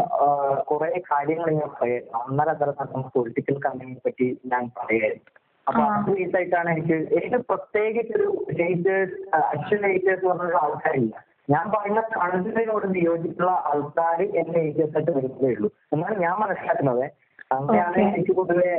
കുറെ 0.61 1.03
കാര്യങ്ങൾ 1.13 1.51
ഞാൻ 1.51 1.71
പറയാം. 1.83 2.03
ഒന്നര 2.21 2.53
തരം 2.53 2.75
നടന്ന 2.81 3.09
പൊളിറ്റിക്കൽ 3.15 3.61
കമ്പനിയെ 3.67 3.95
പറ്റി 4.07 4.41
ഞാൻ 4.47 4.71
പറയായിരുന്നു. 4.79 5.25
അപ്പൊ. 5.67 5.83
അത് 5.83 6.11
ബേസായിട്ടാണ് 6.11 6.71
എനിക്ക് 6.71 6.93
എനിക്ക് 6.93 7.37
പ്രത്യേകിച്ച് 7.37 8.13
ഒരു 8.13 8.47
ഹേറ്റേഴ്സ് 8.59 9.37
അച്ഛൻ 9.37 9.83
ഹേറ്റേഴ്സ് 9.83 10.27
പറഞ്ഞൊരു 10.27 10.57
ആൾക്കാരില്ല. 10.57 11.15
ഞാൻ 11.51 11.71
പറയുന്ന 11.71 12.01
കണ്ടന്റിനോട് 12.01 12.87
വിയോജിപ്പുള്ള 12.87 13.63
ആൾക്കാർ 13.65 14.23
എന്റെ 14.23 14.61
ഹേറ്റേഴ്സ് 14.61 14.97
ആയിട്ട് 14.97 15.11
വരുന്നതേ 15.11 15.55
ഉള്ളൂ. 15.55 15.71
എന്നാണ് 15.93 16.19
ഞാൻ 16.19 16.35
മനസ്സിലാക്കുന്നത് 16.39 17.26
അങ്ങനെയാണ്. 17.51 17.99
എനിക്ക് 18.15 18.33
പൊതുവെ 18.37 18.71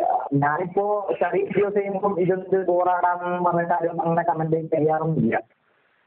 ഞാനിപ്പോ 0.44 0.86
സ്റ്റഡി 1.16 1.40
വീഡിയോസ് 1.42 1.76
ചെയ്യുമ്പോൾ 1.76 2.14
ഇതെന്ത് 2.24 2.58
ബോറാടാന്ന് 2.70 3.46
പറഞ്ഞിട്ട് 3.46 3.74
ആരും 3.74 4.02
അങ്ങനെ 4.06 4.24
കമന്റ് 4.30 4.58
ചെയ്യാറൊന്നുമില്ല. 4.74 5.38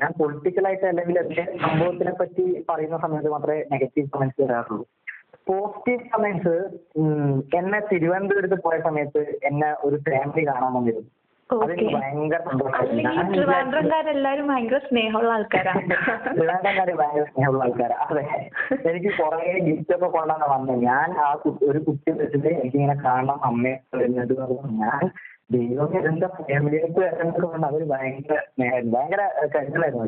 ഞാൻ 0.00 0.10
പൊളിറ്റിക്കലായിട്ട് 0.18 0.86
അല്ലെങ്കിൽ 0.90 1.16
എന്റെ 1.22 1.44
സംഭവത്തിനെ 1.64 2.12
പറ്റി 2.20 2.44
പറയുന്ന 2.68 2.98
സമയത്ത് 3.04 3.30
മാത്രമേ 3.34 3.60
നെഗറ്റീവ് 3.72 4.12
കമന്റ്സ് 4.14 4.42
വരാറുള്ളൂ. 4.42 4.84
പോസിറ്റീവ് 5.48 6.04
കമന്റ്സ് 6.12 6.56
എന്നെ 7.60 7.80
തിരുവനന്തപുരത്ത് 7.92 8.58
പോയ 8.66 8.76
സമയത്ത് 8.88 9.22
എന്നെ 9.48 9.70
ഒരു 9.86 9.96
ഫാമിലി 10.08 10.44
കാണാൻ 10.48 10.72
വന്നിരുന്നു. 10.74 11.10
ഓക്കെ. 11.50 11.86
അല്ലെങ്കിൽ 12.80 13.32
ട്രിവാൻഡ്രംകാരെല്ലാരും 13.32 14.46
ഭയങ്കര 14.50 14.78
ഭയങ്കര 14.90 15.30
ആൾക്കാരാ. 17.62 17.96
അതെ. 18.06 18.22
എനിക്ക് 18.90 19.10
കൊറേ 19.18 19.38
ഗിഫ്റ്റ് 19.66 19.94
ഒക്കെ 19.96 20.10
കൊണ്ടാണ് 20.10 20.44
വന്നത് 20.52 20.78
ഞാൻ 20.84 21.10
ആ 21.20 21.26
ഒരു 21.68 21.78
കുട്ടി 21.86 22.10
വെച്ചിട്ട് 22.20 22.48
എനിക്കിങ്ങനെ 22.54 22.94
കാണണം 23.04 23.38
അമ്മയെ 23.44 23.76
വരുന്നത് 23.94 24.32
എന്ന് 24.34 24.46
പറഞ്ഞു. 24.52 24.84
ഞാൻ 24.84 25.02
ദൈവം 25.50 25.94
എന്റെ 26.08 26.26
ഫാമിലിയായിട്ട് 26.38 27.00
വരുന്നത് 27.00 27.44
കൊണ്ട് 27.44 27.66
അവർ 27.66 27.82
ഭയങ്കര 27.92 28.38
സ്നേഹമായിരുന്നു 28.50 28.92
ഭയങ്കര 28.96 29.22
കരുതലായിരുന്നു 29.54 30.04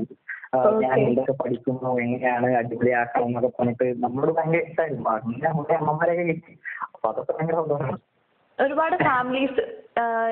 ഞാൻ. 0.85 0.97
എന്തൊക്കെ 1.03 1.33
പഠിക്കുന്നു 1.41 1.91
എങ്ങനെയാണ് 2.01 2.49
അടിപൊളിയാക്കണം 2.59 3.27
എന്നൊക്കെ 3.29 3.51
പറഞ്ഞിട്ട് 3.57 3.87
നമ്മളോട് 4.03 4.33
ഭയങ്കര 4.39 4.61
ഇഷ്ടമായിരുന്നു 4.67 5.09
അങ്ങനെ 5.17 5.49
നമ്മുടെ 5.49 5.75
അമ്മമാരെയൊക്കെ 5.81 6.25
കിട്ടി. 6.31 6.53
അപ്പൊ 6.87 7.09
അതൊക്കെ 7.13 7.33
ഭയങ്കര 7.33 7.57
സന്തോഷമാണ്. 7.63 7.99
ഒരുപാട് 8.59 8.97
ഫാമിലീസ് 9.03 9.63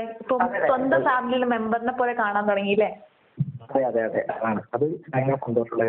ഇപ്പം. 0.09 0.41
സ്വന്തം 0.67 1.01
ഫാമിലിയിലെ 1.05 1.47
മെമ്പറിനെ 1.47 1.93
പോലെ 1.93 2.13
കാണാൻ 2.13 2.45
തുടങ്ങിയില്ലേ 2.49 2.91
ഭയങ്കര 3.73 5.39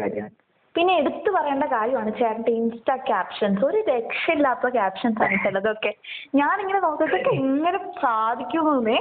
കാര്യമാണ്. 0.02 0.32
പിന്നെ 0.76 0.94
എടുത്തു 0.98 1.30
പറയേണ്ട 1.32 1.66
കാര്യമാണ് 1.72 2.12
ചേട്ടന്റെ 2.20 2.52
ഇൻസ്റ്റാ 2.52 2.96
ക്യാപ്ഷൻസ് 2.96 3.66
ഒരു 3.66 3.80
രക്ഷയില്ലാത്ത 3.90 4.70
ക്യാപ്ഷൻസ് 4.70 5.22
ആണ് 5.24 5.38
ചിലതൊക്കെ 5.46 5.92
ഞാനിങ്ങനെ 6.36 6.80
നോക്കി 6.80 7.04
ഇതൊക്കെ 7.04 7.32
എങ്ങനെ 7.42 7.80
സാധിക്കുമെന്നേ. 8.04 9.00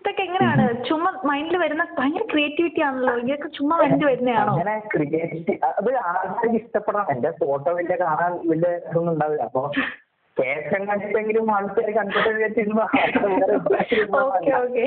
ഇതൊക്കെ 0.00 0.22
എങ്ങനെയാണ്? 0.22 0.64
ചുമ്മാ 0.88 1.10
മൈൻഡിൽ 1.24 1.56
വരുന്ന 1.56 1.84
ഭയങ്കര 1.98 2.24
ക്രിയേറ്റിവിറ്റി 2.32 2.80
ആണല്ലോ. 2.80 3.12
ഇങ്ങനെയൊക്കെ 3.20 3.48
ചുമ്മാ 3.48 3.76
മൈൻഡിൽ 3.82 4.06
വരുന്നതാണോ? 4.06 4.52
അങ്ങനെ 4.52 4.74
ക്രിയേറ്റ് 4.94 5.54
അത് 5.68 5.90
ആൾക്കാർക്ക് 6.08 6.56
ഇഷ്ടപ്പെടണം. 6.62 7.06
എന്റെ 7.10 7.30
ഫോട്ടോ 7.42 7.72
വലിയ 7.72 7.96
കാണാൻ 8.02 8.32
വലിയ 8.50 8.72
ഇതൊന്നും 8.88 9.12
ഉണ്ടാവില്ല. 9.12 9.42
അപ്പൊ 9.42 9.62
ശേഷം 10.36 10.82
കണ്ടിട്ടെങ്കിലും 10.88 11.50
ആൾക്കാർ 11.54 11.90
കണ്ടിട്ട് 11.90 12.28
വിചാരിച്ചിരുന്നു 12.28 12.80
ഓക്കെ 14.20 14.52
ഓക്കേ. 14.56 14.84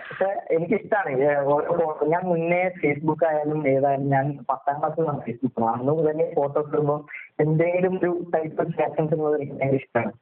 പക്ഷെ 0.00 0.28
എനിക്കിഷ്ടമാണ് 0.50 1.30
ഓരോ 1.54 1.86
ഞാൻ 2.06 2.22
മുന്നേ 2.24 2.68
ഫേസ്ബുക്ക് 2.76 3.26
ആയാലും 3.26 3.68
ഏതായാലും 3.68 4.08
ഞാൻ 4.08 4.26
പത്താം 4.50 4.78
ക്ലാസ്സിലാണ് 4.80 5.20
ഫേസ്ബുക്ക് 5.20 5.66
അന്ന് 5.72 5.92
മുതലേ 5.92 6.26
ഫോട്ടോസ് 6.34 6.68
ഇടുമ്പോൾ 6.68 7.00
എന്തെങ്കിലും 7.40 7.96
ഒരു 8.00 8.12
ടൈപ്പ് 8.34 8.62
ഓഫ് 8.62 8.76
ക്യാപ്ഷൻസ് 8.78 9.14
ഉള്ളത് 9.14 9.36
എനിക്ക് 9.36 9.54
ഭയങ്കര 9.54 9.76
ഇഷ്ടമാണ്. 9.76 10.12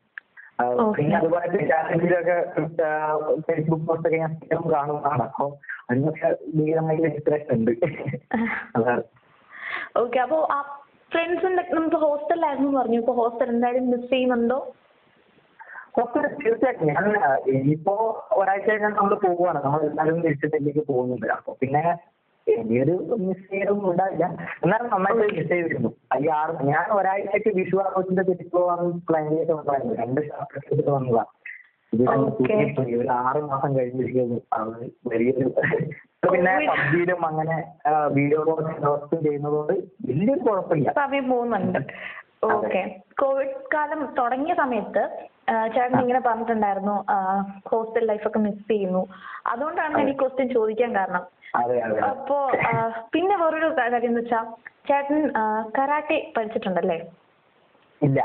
പിന്നെ 0.96 1.16
അതുപോലെ 1.16 1.46
ഫേസ്ബുക്കിലൊക്കെ 1.54 2.36
ഫേസ്ബുക്ക് 3.46 3.86
പോസ്റ്റ് 3.86 4.08
ഒക്കെ 4.08 4.16
ഞാൻ 4.16 4.34
സ്ഥിരം 4.36 4.64
കാണുന്നതാണ്. 4.72 5.24
അപ്പൊ 5.28 5.46
അതിനൊക്കെ 5.90 6.28
ഭീകരമായിട്ട് 6.56 7.06
ഇൻസ്പിറേഷൻ 7.06 7.54
ഉണ്ട്. 7.56 7.72
അതാണ്. 8.74 9.04
ഫ്രണ്ട്സിന്റെ 11.14 11.62
നമുക്ക് 11.74 11.96
ഹോസ്റ്റലിലായിരുന്നു 11.96 12.80
പറഞ്ഞു. 12.80 12.98
ഇപ്പൊ 12.98 13.12
ഹോസ്റ്റൽ 13.12 13.48
എന്തായാലും 13.48 13.90
മിസ് 13.90 14.10
ചെയ്യുന്നുണ്ടോ? 14.10 14.58
ഹോസ്റ്റൽ 15.96 16.26
തീർച്ചയായിട്ടും. 16.26 16.86
ഞാൻ 16.86 17.04
ഇനിയിപ്പോ 17.46 17.94
ഒരാഴ്ച 18.32 18.68
കഴിഞ്ഞാൽ 18.70 18.90
നമ്മൾ 18.90 19.14
പോവുകയാണ്. 19.14 19.64
നമ്മൾ 19.64 19.80
എല്ലാവരും 19.80 20.22
തിരിച്ചിട്ടിലേക്ക് 20.22 20.86
പോകുന്നുണ്ട്. 20.92 21.26
അപ്പൊ 21.26 21.52
പിന്നെ 21.60 21.82
ഇനിയൊരു 22.46 22.94
മിസ് 23.26 23.50
ചെയ്യലൊന്നും 23.50 23.90
ഉണ്ടാവില്ല. 23.90 24.24
എന്നാലും 24.64 24.88
നന്നായിട്ട് 24.94 25.36
മിസ് 25.36 25.48
ചെയ്തിരുന്നു. 25.48 25.90
അയ്യാറ് 26.12 26.66
ഞാൻ 26.66 26.92
ഒരാഴ്ചയ്ക്ക് 26.92 27.52
വിഷു 27.54 27.76
ആഘോഷത്തിന്റെ 27.76 28.22
തിരിച്ചു 28.22 28.56
പോകാൻ 28.56 28.90
പ്ലാൻ 29.08 29.28
ചെയ്തിട്ടുണ്ടായിരുന്നു 29.28 29.94
രണ്ട് 29.94 30.20
ഷാർട്ട് 30.20 30.58
എടുത്തിട്ട് 30.58 30.90
വന്നതാ. 30.90 31.24
ഒരു 32.82 33.08
ആറ് 33.20 33.40
മാസം 33.50 33.70
കഴിഞ്ഞിരിക്കുന്നു. 33.76 34.38
അത് 34.58 34.74
വലിയൊരു 35.12 35.46
ഇപ്പൊ 36.16 36.28
പിന്നെ. 36.34 36.52
പബ്ജിയിലും 36.70 37.22
അങ്ങനെ 37.26 37.56
വീഡിയോ 38.16 38.40
കോൾ 38.44 38.60
ചെയ്യുന്നതുകൊണ്ട് 39.26 39.74
വലിയൊരു 40.08 40.42
കുഴപ്പമില്ല. 40.48 40.92
സമയം 41.00 41.26
പോകുന്നുണ്ട് 41.30 41.80
ഓക്കെ 42.54 42.80
കോവിഡ് 43.20 43.54
കാലം 43.74 44.00
തുടങ്ങിയ 44.18 44.54
സമയത്ത് 44.54 45.02
ഏഹ് 45.52 45.68
ചേട്ടൻ 45.74 45.96
ഇങ്ങനെ 46.02 46.20
പറഞ്ഞിട്ടുണ്ടായിരുന്നു 46.26 46.96
ഹോസ്റ്റൽ 47.70 48.04
ലൈഫ് 48.10 48.26
ഒക്കെ 48.28 48.40
മിസ് 48.46 48.64
ചെയ്യുന്നു. 48.70 49.02
അതുകൊണ്ടാണ് 49.52 49.92
ഞാൻ 49.98 50.08
ഈ 50.12 50.16
ക്വസ്റ്റ്യൻ 50.22 50.48
ചോദിക്കാൻ 50.48 50.90
കാരണം. 50.96 51.24
അതെ 51.54 51.76
അതെ. 51.86 51.98
അപ്പോ 52.10 52.36
പിന്നെ 53.14 53.36
വേറൊരു 53.42 53.68
കാര്യം 53.78 54.08
എന്ന് 54.10 54.20
വെച്ചാ 54.20 54.40
ചേട്ടൻ 54.88 55.20
കരാട്ടെ 55.78 56.18
പഠിച്ചിട്ടുണ്ടല്ലേ? 56.36 56.98
ഇല്ല. 58.04 58.20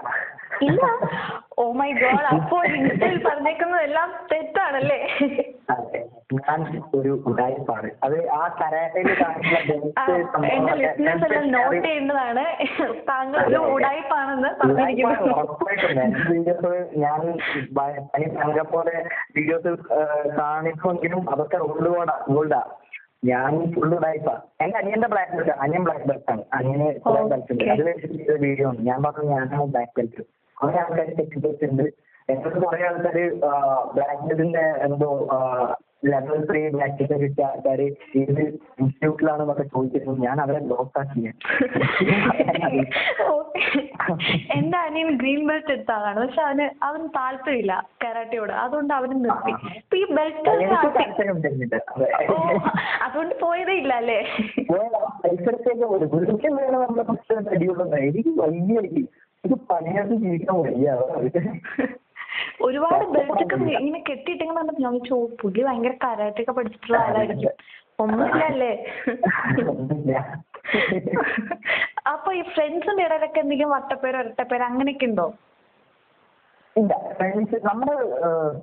ഓ 1.62 1.64
മൈ 1.80 1.90
ഗോഡ് 2.00 2.26
അപ്പോ 2.32 2.58
ഇൻസ്റ്റയിൽ 2.78 3.18
പറഞ്ഞേക്കുന്നതെല്ലാം 3.26 4.10
തെറ്റാണല്ലേ? 4.32 4.98
അതെ. 5.74 6.00
ഞാൻ 6.38 6.60
ഒരു 6.98 7.12
ഉടായ്പാണ് 7.30 7.90
അത് 8.06 8.16
ആ 8.40 8.42
കരാട്ടയിൽ 8.60 9.08
ബെൽറ്റ് 9.70 10.16
എന്റെ 10.56 10.74
ലിസ്ണേഴ്സ് 10.82 11.26
എല്ലാം 11.28 11.48
നോട്ട് 11.56 11.80
ചെയ്യേണ്ടതാണ്. 11.86 12.44
താങ്കൾ 13.10 13.40
ഒരു 13.46 13.62
ഉടായിപ്പാണെന്ന് 13.76 14.50
പറഞ്ഞിരിക്കുന്നു. 14.60 15.34
വീഡിയോസ് 16.32 16.74
ഞാൻ 17.06 17.22
പനി 17.80 18.28
പോലെ 18.76 18.96
വീഡിയോസ് 19.38 19.74
കാണിക്കുമെങ്കിലും 20.40 21.24
അതൊക്കെ 21.36 21.60
ഗോൾഡാ 21.88 22.18
ഗോൾഡാ 22.36 22.62
ഞാൻ 23.24 23.54
ഫുൾ 23.74 23.92
ഉടായ്പാ 23.96 24.34
എന്റെ 24.64 24.78
അനിയന്റെ 24.82 25.08
ബ്ലാക്ക് 25.14 25.34
ബെൽറ്റ് 25.38 25.54
അനിയൻ 25.64 25.84
ബ്ലാക്ക് 25.88 26.06
ബെൽറ്റ് 26.10 26.32
ആണ്. 26.34 26.44
അനിയന് 26.58 26.88
കുറെ 27.06 27.22
ബെൽറ്റ് 27.32 27.52
ഉണ്ട്. 27.54 27.64
അത് 27.74 27.82
വെച്ചിട്ട് 27.88 28.36
വീഡിയോ 28.46 28.68
ഉണ്ട് 28.72 28.82
ഞാൻ 28.90 29.00
പറഞ്ഞു 29.06 29.32
ഞാനാണ് 29.36 29.66
ബ്ലാക്ക് 29.74 29.94
ബെൽറ്റ് 30.00 30.24
കുറെ 30.58 30.78
ആൾക്കാർ 30.84 31.10
തെറ്റിദ്ധരിച്ചിട്ടുണ്ട്. 31.20 31.86
എന്നോട് 32.30 32.58
കുറെ 32.66 32.80
ആൾക്കാര് 32.90 33.26
ബ്ലാക്ക് 33.96 34.24
ബെൽറ്റിന്റെ 34.30 34.64
എന്തോ 34.88 35.10
ലെവൽ 36.04 36.46
ത്രീ 36.50 36.70
ബെൽറ്റ് 36.70 37.20
കിട്ടിയ 37.22 37.46
ആൾക്കാര് 37.46 37.86
ഏത് 38.16 38.42
ഇൻസ്റ്റിറ്റ്യൂട്ടിലാണെന്നൊക്കെ 38.80 39.64
ചോദിച്ചിരുന്നു. 39.64 40.14
ഞാൻ 40.26 40.42
അവരെ 40.42 40.60
ബ്ലോക്ക് 40.60 41.00
ആക്കി. 41.00 41.24
ഓക്കേ. 43.30 43.82
എന്റെ 44.58 44.78
അനിയൻ 44.78 45.10
ഗ്രീൻ 45.18 45.48
ബെൽറ്റ് 45.48 45.72
എടുത്ത 45.72 45.92
ആളാണ്. 45.92 46.20
പക്ഷെ 46.20 46.42
അവന് 46.42 46.70
അവന് 46.84 47.08
താല്പര്യമില്ല 47.18 47.74
കരാട്ടയോട്. 48.06 48.54
അതുകൊണ്ട് 48.54 48.94
അവന് 48.94 49.26
നിർത്തി. 49.26 49.54
ഇപ്പൊ 49.76 49.98
ഈ 49.98 50.06
ബെൽറ്റ് 50.14 50.50
എനിക്ക് 50.50 51.76
അതെ 51.94 52.10
അതുകൊണ്ട് 53.04 53.36
പോയതേ 53.42 53.74
ഇല്ല 53.74 53.94
അല്ലേ? 53.94 54.20
പരിസരത്തേക്ക് 55.24 56.52
വേണം 56.60 56.82
നമ്മളെ 56.82 57.04
പക്ഷേ 57.04 57.36
അടിയുള്ളത് 57.56 57.96
എനിക്ക് 58.00 58.30
വലിയ 58.30 58.78
അടി. 58.78 59.08
ഇത് 59.44 59.54
പണിയായിട്ട് 59.72 60.14
ജീവിക്കാൻ 60.14 60.58
വയ്യ. 60.64 60.96
ഒരുപാട് 62.68 63.06
ബെൽറ്റ് 63.16 63.44
ഒക്കെ 63.44 63.58
ഇങ്ങനെ 63.82 64.00
കെട്ടിയിട്ടെന്ന് 64.10 64.56
പറഞ്ഞപ്പോ 64.56 64.84
ഞാൻ 64.84 64.94
വിചാരിച്ചു, 64.94 65.14
ഓ 65.16 65.28
പുള്ളി 65.42 65.62
ഭയങ്കര 65.68 65.94
കരാട്ടെ 66.04 66.42
ഒക്കെ 66.44 66.54
പഠിച്ചിട്ടുള്ള 66.60 66.98
ആളായിരിക്കും. 66.98 67.52
ഒന്നുമില്ലല്ലേ? 68.04 68.72
അപ്പൊ 72.14 72.30
ഈ 72.40 72.42
ഫ്രണ്ട്സിന്റെ 72.56 73.04
ഇടയിലൊക്കെ 73.08 73.40
എന്തെങ്കിലും 73.44 73.72
വട്ടപ്പേരോ 73.76 74.20
ഇരട്ടപ്പേരോ 74.24 74.66
അങ്ങനെയൊക്കെ 74.66 75.08
ഉണ്ടോ? 75.12 75.28
ഇല്ല. 76.76 76.94
ഫ്രണ്ട്സ് 77.18 77.58
നമ്മൾ 77.68 77.90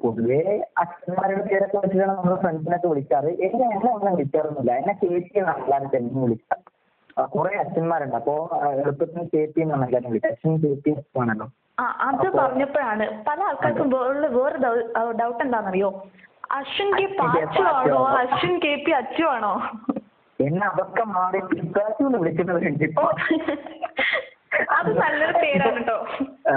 പൊതുവേ 0.02 0.40
അച്ഛന്മാരുടെ 0.82 1.42
പേരൊക്കെ 1.50 1.76
വെച്ചിട്ടാണ് 1.82 2.14
നമ്മൾ 2.16 2.34
ഫ്രണ്ട്സിനൊക്കെ 2.44 2.88
വിളിക്കാറ്. 2.92 3.30
എന്നെ 3.46 3.64
എന്നെ 3.76 3.90
ഒന്നും 3.96 4.12
വിളിക്കാറൊന്നുമില്ല. 4.16 4.72
എന്നെ 4.80 4.94
ചേച്ചി 5.02 5.38
എന്നാണ് 5.42 5.62
എല്ലാവരും 5.64 5.92
വിളിക്കാം. 5.92 6.22
വിളിക്കുക 6.24 6.65
കുറെ 7.16 7.52
അച്ഛന്മാരുണ്ട്. 7.56 8.16
അപ്പോ 8.16 8.34
എളുപ്പത്തിന് 8.78 9.22
ചേച്ചി 9.32 9.60
എന്നാണ് 9.60 9.84
എല്ലാവരും 9.86 10.10
വിളിക്കുക 10.10 10.32
അച്ഛൻ 10.32 10.54
ചേച്ചി 10.64 10.90
ആണല്ലോ 11.20 11.46
അത് 12.06 12.26
പറഞ്ഞപ്പോഴാണ് 12.36 13.04
പല 13.26 13.38
ആൾക്കാർക്കും 13.42 13.88
വേറെ 14.36 14.58
ഡൗട്ട് 15.18 15.40
എന്താണെന്നറിയോ? 15.44 15.90
അശ്വിൻ 16.50 16.90
കെ 16.98 17.06
പാച്ചു 17.18 17.62
ആണോ? 17.72 18.00
അശ്വിൻ 18.20 18.54
കെ 18.58 18.72
പി 18.84 18.92
അച്ചു 18.98 19.24
ആണോ? 19.28 19.52
എന്നെ 20.38 20.64
അതൊക്കെ 20.66 21.04
മാറി 21.10 21.40
പിക്കാച്ചു 21.50 22.02
എന്ന് 22.02 22.18
വിളിക്കുന്നവരുണ്ട് 22.18 22.84
ഇപ്പൊ. 22.84 23.04
അത് 24.76 24.90
നല്ലൊരു 25.00 25.34
പേരാണ് 25.42 25.78
കേട്ടോ 25.78 25.96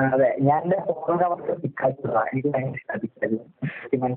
അതെ. 0.09 0.29
ഞാൻ 0.41 0.59
എന്റെ 0.63 0.77
ഫോൺ 0.99 1.17
പിക്കാച്ചു 1.63 2.07
എനിക്ക് 2.29 2.49
ഭയങ്കര 2.55 2.97
പിക്കാച്ചു 3.03 3.37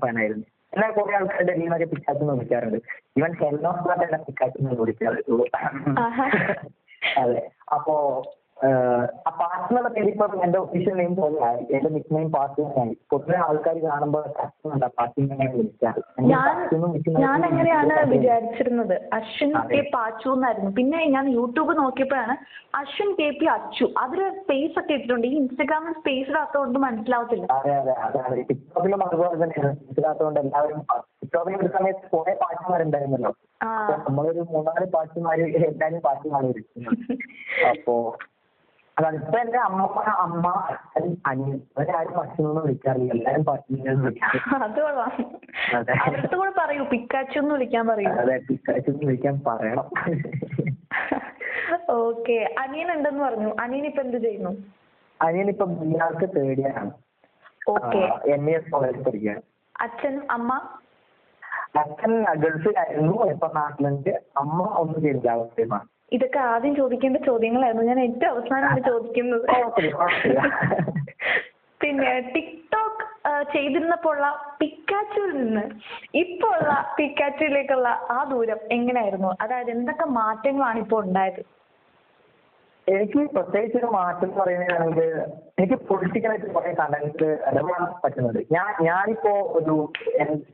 ഫാനായിരുന്നു 0.03 0.45
എന്നാൽ 0.73 0.91
കുറെ 0.91 1.15
ആൾക്കാരുടെ 1.15 1.53
ടീമൊക്കെ 1.53 1.85
പിക്കാച്ചു 1.85 2.23
എന്ന് 2.23 2.33
വിളിക്കാറുണ്ട്. 2.33 2.77
ഈവൻ 3.17 3.33
ഹെൽനോസ് 3.33 4.03
എന്നെ 4.03 4.17
പിക്കാച്ചു 4.17 4.57
എന്ന് 4.57 4.81
വിളിക്കാറുള്ളൂ 4.81 5.45
അതെ. 7.19 7.51
അപ്പോ 7.73 7.95
ആ 8.63 9.31
പാർട്ടി 9.39 9.63
എന്നുള്ള 9.65 9.89
പേര് 9.89 10.09
ഇപ്പൊ 10.11 10.25
എന്റെ 10.45 10.59
ഒഫീഷ്യൽ 10.59 10.95
നെയിം 10.99 11.13
പോലെയായി. 11.15 11.63
നെയിം 12.11 12.29
പാർട്ടി 12.35 12.59
തന്നെയായി 12.61 12.93
പൊതുവെ 13.11 13.37
ആൾക്കാർ 13.45 13.77
കാണുമ്പോൾ 13.85 14.25
ആ 14.39 14.89
പാർട്ടി 14.97 15.17
തന്നെയാണ് 15.21 15.55
വിളിക്കാറ്. 15.57 16.01
ഞാൻ 17.23 17.39
അങ്ങനെയാണ് 17.47 17.95
വിചാരിച്ചിരുന്നത്. 18.13 18.95
അശ്വിൻ 19.17 19.51
കെ 19.71 19.81
പാച്ചു 19.95 20.29
എന്നായിരുന്നു. 20.35 20.71
പിന്നെ 20.79 20.99
ഞാൻ 21.15 21.27
യൂട്യൂബ് 21.35 21.75
നോക്കിയപ്പോഴാണ് 21.81 22.35
അശ്വിൻ 22.73 23.11
കെ 23.19 23.29
പി 23.39 23.47
അച്ചു. 23.55 23.87
അതിൽ 24.03 24.21
സ്പേസ് 24.39 24.75
ഒക്കെ 24.81 24.93
ഇട്ടിട്ടുണ്ട്. 24.93 25.27
ഈ 25.27 25.37
ഇൻസ്റ്റാഗ്രാമിൽ 25.41 25.95
സ്പേസ് 25.99 26.29
ഇടാത്തതുകൊണ്ട് 26.31 26.79
മനസ്സിലാവത്തില്ല. 26.79 27.45
അതെ 27.57 27.73
അതെ 27.77 27.95
അതെ 28.05 28.19
അതെ. 28.25 28.41
ടിക്ടോക്കിലും 28.49 29.03
അതുപോലെ 29.07 29.37
തന്നെയാണ് 29.43 29.71
ഇതിനകത്തുകൊണ്ട് 29.91 30.39
എല്ലാവരും 30.39 30.81
ടിക്ടോക്കിൽ 31.21 31.57
ഒരു 31.61 31.71
സമയത്ത് 31.77 32.05
കുറെ 32.13 32.35
പാട്ടുമാരുണ്ടായിരുന്നല്ലോ 32.41 33.31
ആ. 33.61 33.69
അപ്പൊ 33.81 33.93
നമ്മളൊരു 34.07 34.41
മൂന്നാൽ 34.49 34.85
പാച്ചുമാര് 34.93 35.43
എല്ലാരും 35.63 36.01
വിളിക്കുന്നത് 36.47 37.01
അപ്പോ 37.69 37.95
അതാണ്. 38.99 39.15
ഇപ്പൊ 39.15 39.39
എന്റെ 39.39 39.57
അമ്മ 39.57 40.03
അമ്മ 40.17 40.47
അച്ഛൻ 40.95 41.17
അനിയൻ. 41.27 41.61
അവരാരും 41.77 42.21
അച്ഛനൊന്നും 42.21 42.63
വിളിക്കാറില്ല. 42.63 43.13
എല്ലാരും 43.13 43.45
പാട്ടിനെ 43.45 43.93
വിളിക്കാറ് 43.93 44.39
അത്. 45.75 46.89
പിക്കാച്ചു 46.89 47.39
എന്ന് 47.39 47.55
വിളിക്കാൻ 49.05 49.41
പറയണം. 49.47 49.87
ഓക്കെ. 51.89 52.55
അനിയൻ 52.59 52.91
ഉണ്ടെന്ന് 52.91 53.23
പറഞ്ഞു. 53.23 53.55
അനിയൻ 53.59 53.85
ഇപ്പൊ 53.85 54.01
എന്ത് 54.01 54.17
ചെയ്യുന്നു? 54.17 54.51
അനിയൻ 55.21 55.49
ഇപ്പൊ 55.49 55.65
ബിആർക്ക് 55.65 56.27
തേർഡ് 56.35 56.59
ഇയർ 56.59 56.77
ആണ്. 56.77 56.91
ഓക്കെ. 57.69 58.03
എം 58.31 58.49
ഇ 58.49 58.53
എസ് 58.53 58.71
കോളേജിൽ 58.71 59.03
പഠിക്കുകയാണ്. 59.03 59.41
അച്ഛൻ 59.81 60.27
അമ്മ? 60.31 60.59
അച്ഛൻ 61.77 62.25
ഗൾഫിലായിരുന്നു. 62.33 63.25
ഇപ്പൊ 63.31 63.49
നാട്ടിലുണ്ട്. 63.55 64.23
അമ്മ 64.37 64.63
ഒന്നും 64.63 65.01
ചെയ്തില്ല. 65.01 65.29
അവസ്ഥയുമാണ് 65.29 65.87
ഇതൊക്കെ 66.11 66.39
ആദ്യം 66.39 66.75
ചോദിക്കേണ്ട 66.75 67.17
ചോദ്യങ്ങളായിരുന്നു. 67.17 67.83
ഞാൻ 67.83 67.99
ഏറ്റവും 67.99 68.29
അവസാനമാണ് 68.29 68.83
ചോദിക്കുന്നത്. 68.83 69.45
പിന്നെ 71.81 72.19
ടിക്ടോക്ക് 72.19 73.03
ആ, 73.27 73.43
ചെയ്തിരുന്നപ്പോഴുള്ള 73.43 74.55
പിക്കാച്ചുവിൽ 74.59 75.31
നിന്ന് 75.43 75.63
ഇപ്പൊ 76.15 76.47
ഉള്ള 76.49 76.93
പിക്കാച്ചുവിലേക്കുള്ള 76.97 77.87
ആ 77.87 78.23
ദൂരം 78.23 78.57
എങ്ങനെയായിരുന്നു? 78.71 79.35
അതായത് 79.41 79.71
എന്തൊക്കെ 79.71 80.05
മാറ്റങ്ങളാണ് 80.05 80.79
ഇപ്പോൾ 80.79 81.05
ഉണ്ടായത്? 81.05 81.41
എനിക്ക് 82.87 83.29
പ്രത്യേകിച്ച് 83.33 83.77
ഒരു 83.77 83.85
മാറ്റം 83.85 84.27
എന്ന് 84.27 84.39
പറയുകയാണെങ്കിൽ 84.39 85.09
എനിക്ക് 85.59 85.73
പൊളിറ്റിക്കലായിട്ട് 85.73 86.45
കുറെ 86.45 86.71
കണ്ടന്റ് 86.79 87.25
ഇടപെടാൻ 87.47 87.93
പറ്റുന്നത് 88.03 88.45
ഞാൻ 88.51 88.83
ഞാനിപ്പോ 88.83 89.29
ഒരു 89.53 89.75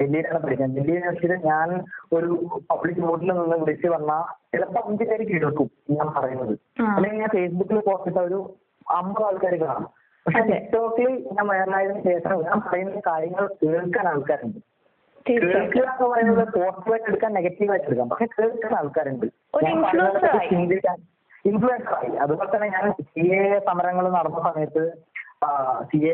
ഡൽഹിയിലാണ് 0.01 0.39
പഠിക്കുന്നത്. 0.39 0.77
ഡൽഹി 0.77 0.91
യൂണിവേഴ്സിറ്റിയിൽ 0.91 1.41
ഞാൻ 1.45 1.69
ഒരു 2.13 2.29
പബ്ലിക് 2.71 3.03
റോഡിൽ 3.03 3.31
നിന്ന് 3.31 3.57
വിളിച്ച് 3.57 3.87
വന്നാൽ 3.87 4.23
ചിലപ്പോൾ 4.55 4.83
അഞ്ച് 4.85 5.03
പേര് 5.03 5.27
കേൾക്കും 5.27 5.69
ഞാൻ 5.89 6.13
പറയുന്നത്. 6.17 6.53
അല്ലെങ്കിൽ 6.95 7.19
ഞാൻ 7.19 7.29
ഫേസ്ബുക്കിൽ 7.29 7.79
പോസ്റ്റ് 7.79 8.09
ഇട്ട 8.09 8.17
ഒരു 8.17 8.39
അമ്പത് 8.87 9.25
ആൾക്കാർ 9.25 9.55
കാണും. 9.55 9.87
പക്ഷെ 10.25 10.39
നെറ്റ്വർക്കിൽ 10.39 11.05
ടിക്ടോക്കിൽ 11.05 11.29
ഞാൻ 11.31 11.47
വൈറലായതിനു 11.47 12.01
ശേഷം 12.03 12.43
ഞാൻ 12.43 12.59
പറയുന്ന 12.61 13.01
കാര്യങ്ങൾ 13.07 13.47
കേൾക്കാൻ 13.63 14.07
ആൾക്കാരുണ്ട്. 14.07 14.59
കേൾക്കുക 15.25 15.83
എന്ന് 15.83 16.07
പറയുന്നത് 16.07 16.47
പോസിറ്റീവായിട്ട് 16.53 17.07
എടുക്കാൻ 17.07 17.33
നെഗറ്റീവായിട്ട് 17.33 17.87
എടുക്കാം. 17.87 18.09
പക്ഷെ 18.09 18.25
കേൾക്കാൻ 18.39 18.73
ആൾക്കാരുണ്ട്. 18.75 19.25
ഞാൻ. 19.63 20.49
ചിന്തിക്കാൻ 20.49 20.97
ഇൻഫ്ലുവൻസർ 21.45 21.93
ആയി. 21.99 22.11
അതുപോലെ 22.23 22.49
തന്നെ 22.55 22.67
ഞാൻ 22.75 22.85
സി 23.11 23.23
എ 23.37 23.59
സമരങ്ങൾ 23.67 24.05
നടന്ന 24.17 24.39
സമയത്ത് 24.49 24.83
സി 25.89 25.99
എ 26.11 26.13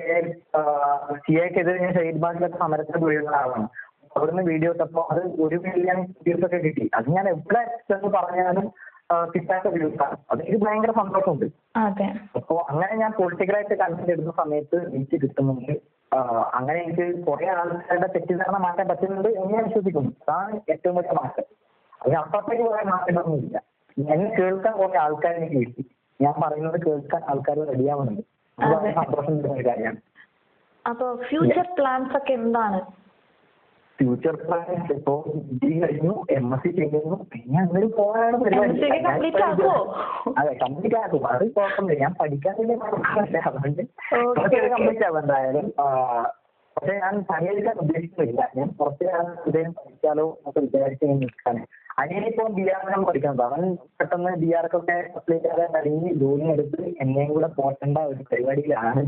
സി 1.25 1.33
എക്കെതിരെ 1.43 1.77
ഞാൻ 1.83 1.93
ഷഹീദ് 1.97 2.21
ബാഗിലൊക്കെ 2.23 2.57
സമരത്തിന് 2.63 2.99
പോയിരുന്ന 3.03 3.35
ആളാണ്. 3.41 3.67
അവിടുന്ന് 4.15 4.43
വീഡിയോ 4.49 4.71
ഇട്ടപ്പോ 4.73 5.01
അത് 5.11 5.21
ഒരു 5.45 5.57
മില്യൺ 5.63 5.97
വ്യൂസ് 6.25 6.45
ഒക്കെ 6.47 6.59
കിട്ടി. 6.65 6.85
അത് 6.97 7.07
ഞാൻ 7.17 7.25
എവിടെ 7.33 7.61
ചെന്ന് 7.89 8.11
പറഞ്ഞാലും 8.17 8.67
ആ, 9.13 9.15
കിട്ടാത്ത 9.33 9.67
വ്യൂസ് 9.73 9.99
ആണ് 10.03 10.15
അത് 10.31 10.39
എനിക്ക് 10.45 10.65
ഭയങ്കര 10.65 10.91
സന്തോഷമുണ്ട്. 10.99 11.47
അപ്പോ 12.37 12.55
അങ്ങനെ 12.69 12.93
ഞാൻ 13.01 13.11
പൊളിറ്റിക്കലായിട്ട് 13.17 13.75
കണ്ടന്റ് 13.81 14.13
ഇടുന്ന 14.13 14.31
സമയത്ത് 14.39 14.77
എനിക്ക് 14.95 15.17
കിട്ടുന്നുണ്ട്. 15.23 15.73
അങ്ങനെ 16.57 16.77
എനിക്ക് 16.83 17.05
കുറെ 17.27 17.45
ആൾക്കാരുടെ 17.55 18.07
തെറ്റിദ്ധാരണ 18.15 18.57
മാറ്റാൻ 18.65 18.87
പറ്റുന്നുണ്ട് 18.91 19.29
എന്ന് 19.29 19.51
ഞാൻ 19.55 19.63
വിശ്വസിക്കുന്നു. 19.67 20.11
അതാണ് 20.23 20.55
ഏറ്റവും 20.73 20.95
വലിയ 20.97 21.13
മാറ്റം. 21.19 21.45
അതിനപ്പുറത്തേക്ക് 22.01 22.65
കുറെ 22.69 22.83
മാറ്റങ്ങളൊന്നുമില്ല 22.93 23.57
എന്നെ 23.97 24.29
കേൾക്കാൻ 24.39 24.73
കുറെ 24.73 24.97
ആൾക്കാർ 24.97 25.33
എനിക്ക് 25.33 25.59
കിട്ടി. 25.59 25.83
ഞാൻ 26.21 26.33
പറയുന്നത് 26.43 26.77
കേൾക്കാൻ 26.85 27.21
ആൾക്കാർ 27.31 27.57
റെഡിയാവുന്നുണ്ട്. 27.71 28.23
അത് 28.57 28.73
വളരെ 28.73 28.91
സന്തോഷം 28.93 29.35
ഫ്യൂച്ചർ 31.29 31.67
പ്ലാൻസ് 31.77 32.17
ഒക്കെ 32.17 32.33
എന്താണ്? 32.33 32.79
ഫ്യൂച്ചർ 33.99 34.35
പ്ലാൻസ് 34.35 34.93
ഇപ്പോ 34.93 35.13
ഡിഗ്രി 35.27 35.75
കഴിഞ്ഞു 35.81 36.13
എം 36.29 36.47
എസ് 36.55 36.63
സി 36.63 36.71
ചെയ്യുന്നു 36.79 37.17
പിന്നെ 37.31 37.57
അങ്ങനെ 37.61 37.87
പോകാനാണ് 37.97 38.37
പരിപാടി. 38.43 38.73
അതെ 40.39 40.53
കംപ്ലീറ്റ് 40.63 40.97
ആക്കും. 41.01 41.27
അത് 41.27 41.45
കുഴപ്പമില്ല. 41.55 41.99
ഞാൻ 42.03 42.13
കുഴപ്പമില്ല 42.13 43.37
അതുകൊണ്ട് 43.49 43.81
okay. 44.41 44.59
കംപ്ലീറ്റ് 44.73 45.05
ആവും 45.05 45.19
എന്തായാലും. 45.19 45.67
പക്ഷെ 46.77 46.93
ഞാൻ 46.99 47.25
പണിയെടുക്കാൻ 47.29 47.75
ഉദ്ദേശിക്കുന്നില്ല. 47.83 48.41
ഞാൻ 48.55 48.67
കുറച്ച് 48.79 49.03
കാലം 49.03 49.31
എന്തെങ്കിലും 49.45 49.73
പഠിച്ചാലോ 49.73 50.27
എന്നൊക്കെ 50.37 50.59
വിചാരിച്ച് 50.59 51.05
ഇങ്ങനെ 51.05 51.63
അനിയനിപ്പോ 51.97 52.43
ബി 52.47 52.63
ആറിനാണ് 52.75 53.05
പഠിക്കുന്നത് 53.05 53.43
അവൻ 53.47 53.61
പെട്ടെന്ന് 53.99 54.31
ബി 54.35 54.49
ആർക്കൊക്കെ 54.53 54.95
അപ്ലൈ 55.17 55.37
കഴിഞ്ഞ് 55.75 56.13
ജോലി 56.13 56.45
എടുത്ത് 56.53 56.81
എന്നെയും 57.01 57.33
കൂടെ 57.33 57.47
പോറ്റേണ്ട 57.47 57.97
ഒരു 57.97 58.23
പരിപാടിയിലാണ്. 58.31 59.01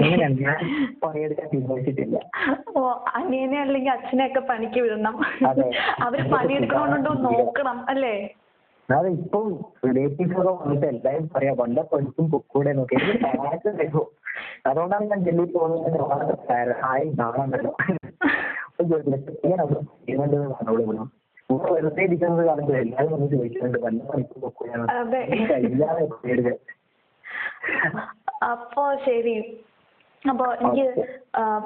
അങ്ങനെയാണ് 0.00 0.36
ഞാൻ 0.40 0.58
പണിയെടുക്കാൻ 1.04 1.48
തീരുമാനിച്ചിട്ടില്ല. 1.54 2.18
ഓ 2.76 2.80
അനിയനെ 2.90 3.58
അല്ലെങ്കിൽ 3.60 3.90
അച്ഛനെ 3.90 4.26
ഒക്കെ 4.26 4.40
പണിക്ക് 4.40 4.80
വിടണം. 4.80 5.16
അതെ. 5.48 5.68
അത് 8.88 9.06
ഇപ്പം 9.06 9.46
റിലേറ്റീവ്സ് 9.86 10.36
ഒക്കെ 10.38 10.52
വന്നിട്ട് 10.52 10.86
എല്ലാരും 10.86 11.30
പറയാ. 11.34 11.52
വല്ല 11.58 11.82
പഠിച്ചും 11.82 12.30
പൊക്കൂടെ 12.30 12.72
നോക്കി. 12.72 12.94
എനിക്ക് 12.94 14.02
അതുകൊണ്ടാണ് 14.66 15.04
ഞാൻ 15.04 15.20
ഡൽഹി 15.26 15.46
പോകുന്നത്. 15.56 15.98
വളരെ 16.02 16.36
sad. 16.48 16.68
ഹായ് 16.82 17.06
നാളെ 17.18 17.38
പറഞ്ഞോളൂ 20.58 21.06
കൂടെ 21.50 21.70
വെറുതെ 21.72 22.02
ഇരിക്കുന്നത് 22.02 22.46
കാണുമ്പോൾ 22.46 22.76
എല്ലാവരും 22.76 23.12
വന്ന് 23.12 23.28
ചോദിക്കുന്നുണ്ട് 23.32 23.78
വല്ല 23.78 24.00
പണിക്ക് 24.10 24.36
പേരുകൾ 26.24 26.54
അപ്പോ 28.50 28.84
ശരി. 29.06 29.34
അപ്പൊ 30.22 30.46
എനിക്ക് 30.56 30.86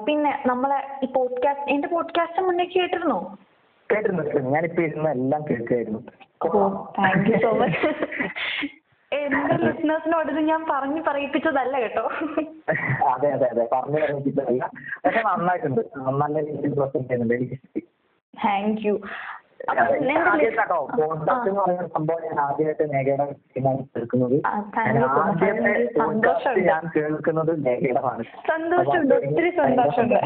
പിന്നെ 0.06 0.32
നമ്മളെ 0.46 0.78
ഈ 1.02 1.08
പോഡ്കാസ്റ്റ് 1.12 1.70
എന്റെ 1.70 1.88
പോഡ്കാസ്റ്റ് 1.88 2.42
മുന്നേ 2.42 2.64
കേട്ടിരുന്നോ? 2.66 3.18
കേട്ടിരുന്നു 3.90 4.22
കേട്ടിരുന്നു. 4.22 4.50
ഞാനിപ്പോ 4.50 4.82
ഇരുന്ന് 4.82 5.10
എല്ലാം 5.10 5.42
കേൾക്കായിരുന്നു 5.48 6.00
താങ്ക് 6.98 7.28
യു 7.30 7.38
സോ 7.42 7.50
മച്ച് 7.54 7.90
എന്റെ 9.12 9.56
ലിസണേഴ്സിനോട് 9.64 10.30
ഇത് 10.32 10.40
ഞാൻ 10.48 10.62
പറഞ്ഞു 10.70 11.02
പറയിപ്പിച്ചതല്ല 11.08 11.74
കേട്ടോ. 11.80 12.04
അതെ 13.12 13.28
അതെ 13.32 13.46
അതെ. 13.50 13.64
പറഞ്ഞു 13.72 13.98
പറയിപ്പിച്ചതല്ല. 14.00 14.64
പക്ഷെ 15.04 15.22
നന്നായിട്ടുണ്ട്. 15.22 15.82
നല്ല 16.22 16.36
രീതിയിൽ 16.46 16.74
പ്രസന്റ് 16.74 17.08
ചെയ്യുന്നുണ്ട്. 17.08 17.34
എനിക്ക്. 17.34 17.58
താങ്ക് 18.34 18.82
യു 18.86 18.94
പോഡ്കാസ്റ്റ് 19.66 21.48
എന്ന് 21.48 21.60
പറയുന്ന 21.64 21.86
സംഭവം 21.86 22.22
ഞാൻ 22.24 22.38
മേഘയുടെ 22.86 23.24
കേൾക്കുന്നത് 23.84 24.34
ഞാൻ 24.34 25.04
ആദ്യത്തെ 25.04 25.84
പോഡ്കാസ്റ്റ് 25.94 25.98
സന്തോഷമുണ്ട്. 25.98 26.60
ഞാൻ 26.68 26.82
കേൾക്കുന്നത് 26.96 27.64
മേഘയുടെതാണ് 27.64 28.22
സന്തോഷമുണ്ട്. 28.48 29.14
ഒത്തിരി 29.14 29.50
സന്തോഷമുണ്ട്. 29.50 30.18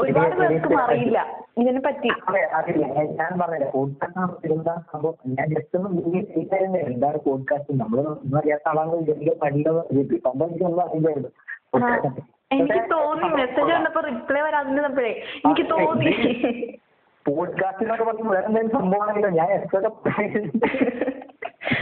ഒരുപാട് 0.00 0.36
പേർക്കും 0.36 0.80
അറിയില്ല 0.80 1.18
ഇതിനെ 1.58 1.80
പറ്റി. 1.80 2.08
അതെ 2.28 2.48
അറിയില്ല. 2.54 2.86
ഞാൻ- 2.94 3.12
ഞാൻ 3.20 3.38
പറഞ്ഞില്ല 3.40 3.70
പോഡ്കാസ്റ്റ് 3.70 4.52
എന്താ 4.52 4.82
സംഭവം 4.92 5.14
ഞാൻ 5.28 5.46
ജസ്റ്റ് 5.48 5.78
ഒന്ന് 5.78 6.02
ഗൂഗിൾ 6.02 6.20
ചെയ്തായിരുന്നു 6.34 6.78
എന്താണ് 6.78 7.18
പോഡ്കാസ്റ്റ് 7.26 7.80
നമ്മൾ 7.80 8.00
ഒന്നും 8.00 8.38
അറിയാത്ത 8.38 8.68
ആളാണ്. 8.68 8.94
വിചാരിക്കുക 8.94 9.34
പഠിക്കുന്നത് 9.42 9.84
സംഭവം 10.24 10.48
എനിക്കൊന്നും 10.48 10.82
അറിയില്ലായിരുന്നു. 10.82 11.28
ആ, 11.28 11.78
podcast 11.78 12.16
നെ. 12.16 12.24
എനിക്ക് 12.52 12.90
തോന്നി. 12.90 13.28
മെസ്സേജ് 13.42 13.72
കണ്ടപ്പോ 13.72 14.00
റിപ്ലൈ 14.00 14.40
വരാതിരുന്നപ്പോഴേ 14.40 15.12
എനിക്ക് 15.44 15.70
തോന്നി. 15.70 16.12
പോഡ്കാസ്റ്റ് 17.26 17.82
എന്നൊക്കെ 17.82 18.04
പറഞ്ഞ് 18.04 18.28
വേറെ 18.30 18.46
എന്തെങ്കിലും 18.46 18.80
സംഭവമാണെങ്കിലോ 18.80 19.28
ഞാൻ 19.28 19.50
എത്ര 19.50 19.76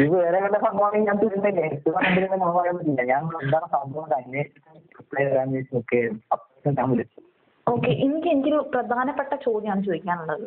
ഇത് 0.01 0.09
വേറെ 0.09 0.41
വല്ല 0.41 0.59
സംഭവമാണെങ്കിൽ 0.59 1.11
ഞാൻ 1.11 1.19
തിരുന്നില്ല. 1.19 1.61
എത്ര 1.61 1.91
കണ്ടിരുന്ന 1.91 2.37
നമ്മൾ 2.37 2.61
പറയാൻ 2.61 2.77
പറ്റില്ല. 2.79 3.03
ഞാൻ 3.03 3.23
എന്താണ് 3.43 3.67
സംഭവം 3.73 4.05
എന്ന് 4.05 4.17
അന്വേഷിച്ച് 4.17 4.61
റിപ്ലൈ 5.01 5.25
തരാന്ന് 5.25 5.59
വെച്ച് 5.59 5.75
നോക്കുകയായിരുന്നു 5.75 6.23
അപ്പൊ 6.33 6.71
ഞാൻ 6.71 6.91
വിളിച്ചു. 6.91 7.21
ഓക്കെ 7.69 7.91
എനിക്ക് 7.91 8.29
എനിക്കൊരു 8.29 8.71
പ്രധാനപ്പെട്ട 8.75 9.35
ചോദ്യമാണ് 9.35 9.85
ചോദിക്കാനുള്ളത്. 9.85 10.47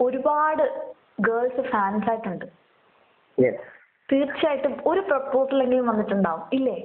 ഒരുപാട് 0.00 0.62
ഗേൾസ് 1.20 1.60
ഫാൻസ് 1.70 2.08
ആയിട്ടുണ്ട്. 2.10 2.44
തീർച്ചയായിട്ടും 4.12 4.74
ഒരു 4.86 5.00
പ്രപ്പോസലെങ്കിലും 5.00 5.86
വന്നിട്ടുണ്ടാവും. 5.86 6.42
ഇല്ലേ? 6.52 6.76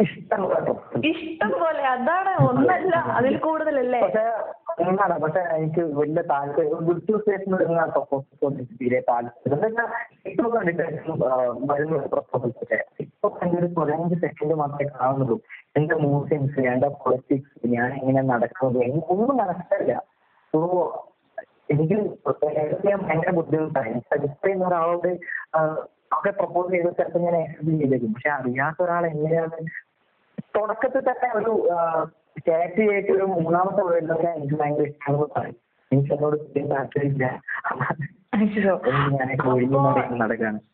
ഇഷ്ടം 0.00 1.50
പോലെ 1.50 1.82
അതാണ് 1.82 2.48
ഒന്നല്ല 2.48 2.96
അതിൽ 2.96 3.38
കൂടുതലല്ലേ? 3.38 4.00
എന്താണ് 4.78 5.20
പക്ഷെ 5.20 5.40
എനിക്ക് 5.40 5.80
വലിയ 5.80 6.22
താല്പര്യം. 6.22 6.86
വിർച്വൽ 6.86 7.18
സ്റ്റേഷൻ 7.20 7.56
വരുന്ന 7.56 7.82
എനിക്ക് 8.50 8.74
തീരെ 8.80 9.00
താല്പര്യം. 9.08 9.66
എന്താ 9.66 9.84
ഇപ്പൊ 10.26 10.50
കണ്ടിട്ട് 10.50 10.82
വരുന്ന 11.70 11.96
പ്രപ്പോസൽസ് 11.96 12.56
ഒക്കെ. 12.62 12.84
ഇപ്പൊ 13.00 13.30
എന്റെ 13.42 13.58
ഒരു 13.58 13.66
പതിനഞ്ച് 13.66 14.20
സെക്കൻഡ് 14.20 14.54
മാത്രമേ 14.54 14.90
കാണുന്നുള്ളൂ. 15.00 15.40
എന്റെ 15.76 15.94
മൂവ്മെന്റ്സ് 15.94 16.60
എന്റെ 16.60 16.88
പൊളിറ്റിക്സ് 16.88 17.66
ഞാൻ 17.66 17.92
എങ്ങനെ 17.92 18.22
നടക്കുന്നത് 18.22 18.78
ഒന്നും 19.08 19.36
മനസ്സിലായില്ല. 19.36 20.02
സോ 20.54 20.60
എനിക്ക് 21.70 21.96
ഭയങ്കര 22.26 23.30
എനിക്ക് 23.86 24.06
സജസ്റ്റ് 24.14 24.44
ചെയ്യുന്ന 24.44 24.66
ഒരാളോട് 24.66 25.10
ഒക്കെ 26.16 26.30
പ്രപ്പോസ് 26.30 26.72
ചെയ്ത 26.72 26.88
ചിലപ്പോൾ 26.88 27.18
ഞാൻ 27.18 27.36
ആക്സെപ്റ്റ് 27.36 27.78
ചെയ്തേക്കും. 27.80 28.12
പക്ഷെ 28.12 28.30
അറിയാത്ത 28.30 28.82
ഒരാൾ 28.82 29.06
എങ്ങനെയാണ്? 29.06 29.58
തുടക്കത്തിൽ 30.56 31.00
തന്നെ 31.00 31.30
ഒരു 31.34 31.52
ചെയ്തിട്ട് 32.36 33.12
ഒരു 33.12 33.22
മൂന്നാമത്തെ 33.22 33.82
വേർഡിലൊക്കെ 33.82 34.28
എനിക്ക് 34.28 34.54
ഭയങ്കര 34.54 34.82
ഇഷ്ടമാണെന്ന് 34.82 35.26
പറയും. 35.36 35.56
എനിക്ക് 35.92 36.12
എന്നോട് 36.14 36.36
വലിയ 36.36 36.66
താല്പര്യമില്ല. 36.66 37.24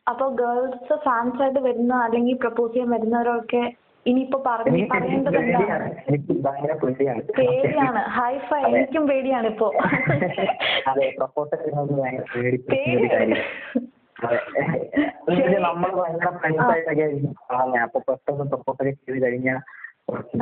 അപ്പൊ 0.08 0.28
ഗേൾസ് 0.28 0.94
ഫാൻസ് 1.04 1.42
ആയിട്ട് 1.42 1.58
വരുന്ന 1.58 1.94
അല്ലെങ്കിൽ 1.94 2.36
പ്രപ്പോസ് 2.36 2.72
ചെയ്യാൻ 2.72 2.90
വരുന്നവരൊക്കെ 2.90 3.72
ഇനിയിപ്പോ 4.06 4.42
പറഞ്ഞു 4.46 4.86
പറയേണ്ടത് 4.94 5.36
പേടിയാണ് 5.36 5.84
എന്താണ്? 6.08 7.20
പേടിയാണ്. 7.38 7.98
ഹൈഫൈ 7.98 8.62
എനിക്കും 8.62 9.06
പേടിയാണ് 9.06 9.46
ഇപ്പോ. 9.46 9.72
ചെയ്യുന്നത് 11.56 11.94
ഭയങ്കര 15.96 16.30
ഫ്രണ്ട്സ് 16.30 16.70
ആയിട്ടൊക്കെ 16.70 17.06
അപ്പൊ 17.82 18.00
പെട്ടെന്ന് 18.08 18.44
പ്രപ്പോസൊക്കെ 18.44 18.90
ചെയ്ത് 18.90 19.24
കഴിഞ്ഞാൽ 19.24 19.60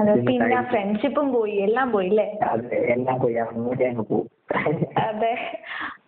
അതെ 0.01 0.13
പിന്നെ. 0.29 0.59
ഫ്രണ്ട്ഷിപ്പും 0.71 1.33
പോയി 1.33 1.55
എല്ലാം 1.67 1.89
പോയി 1.93 2.09
അല്ലേ? 2.09 2.27
അതെ 2.49 2.79
എല്ലാം 2.95 3.17
പോയി 3.21 3.37
അങ്ങോട്ടേ 3.45 3.87
അങ്ങ് 3.91 4.21
അതെ. 5.09 5.33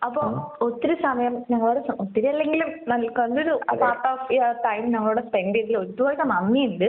അപ്പൊ 0.03 0.21
ഒത്തിരി 0.61 0.95
സമയം 1.01 1.33
ഞങ്ങളോട് 1.49 1.79
ഒത്തിരി 2.03 2.27
അല്ലെങ്കിലും 2.27 2.69
നല്ല 2.87 3.09
നല്ലൊരു 3.19 3.53
പാർട്ട് 3.81 4.07
ഓഫ് 4.07 4.27
ടൈം 4.65 4.83
ഞങ്ങളോട് 4.93 5.21
സ്പെൻഡ് 5.27 5.55
ചെയ്തതിൽ 5.55 5.77
ഒരുപാട് 5.77 6.23
നന്ദിയുണ്ട്. 6.33 6.87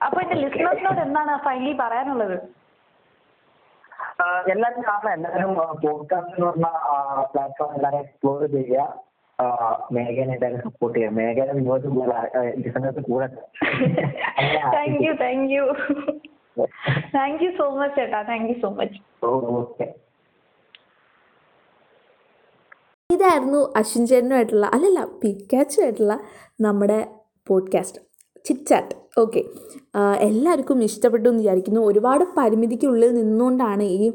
അപ്പൊ 0.00 0.18
എന്റെ 0.22 0.36
ലിസണേഴ്സിനോട് 0.42 1.00
എന്താണ് 1.00 1.32
ഫൈനലി 1.46 1.72
പറയാനുള്ളത്? 1.82 2.36
എല്ലാരും 4.20 4.50
എല്ലാവരും 4.52 4.82
കാണാം 4.82 5.12
എല്ലാവരും 5.14 5.50
പോഡ്കാസ്റ്റ് 5.82 6.34
എന്ന് 6.34 6.46
പറഞ്ഞ 6.46 6.68
പ്ലാറ്റ്ഫോം 7.32 7.72
എല്ലാരും 7.76 8.00
എക്സ്പ്ലോർ 8.00 8.46
ചെയ്യുക. 8.46 8.84
ആ, 9.38 9.44
മേഘനെ 9.92 10.32
എന്തായാലും 10.34 10.60
സപ്പോർട്ട് 10.62 10.96
ചെയ്യുക 10.98 11.14
മേഘനെ 11.16 11.52
വിനോദ് 11.52 11.88
ലിസണേഴ്സ് 12.56 13.02
കൂടെ. 13.08 13.26
Thank 14.74 15.00
you 15.04 15.12
thank 15.22 15.50
you 15.52 15.64
thank 17.14 17.42
you 17.44 17.50
so 17.58 17.66
much 17.76 17.96
ചേട്ടാ. 17.96 18.20
Thank 18.22 18.48
you 18.48 18.56
so 18.60 18.70
much 18.70 18.98
okay. 19.56 19.86
ഇതായിരുന്നു 23.10 23.60
അശ്വിൻ 23.76 24.06
ചേട്ടനുമായിട്ടുള്ള 24.06 24.66
അല്ലല്ല 24.74 25.00
പിക്കാച്ചു 25.22 25.80
ആയിട്ടുള്ള 25.80 26.14
നമ്മുടെ 26.60 27.00
പോഡ്കാസ്റ്റ് 27.46 28.00
ചിറ്റ് 28.46 28.66
ചാറ്റ് 28.70 28.94
ഓക്കെ 29.22 29.40
എല്ലാവർക്കും 30.26 30.78
ഇഷ്ടപ്പെട്ടു 30.86 31.26
എന്ന് 31.28 31.40
വിചാരിക്കുന്നു. 31.42 31.80
ഒരുപാട് 31.90 32.24
പരിമിതിക്കുള്ളിൽ 32.38 33.10
നിന്നുകൊണ്ടാണ് 33.18 33.84
ഈ 33.98 34.08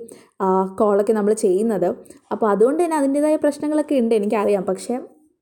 കോളൊക്കെ 0.79 1.13
നമ്മൾ 1.17 1.33
ചെയ്യുന്നത്. 1.43 1.87
അപ്പോൾ 2.33 2.47
അതുകൊണ്ട് 2.53 2.81
തന്നെ 2.83 2.97
അതിന്റേതായ 2.97 3.37
പ്രശ്നങ്ങളൊക്കെ 3.45 3.95
ഉണ്ട് 4.01 4.13
എനിക്കറിയാം. 4.15 4.63
പക്ഷേ 4.69 4.95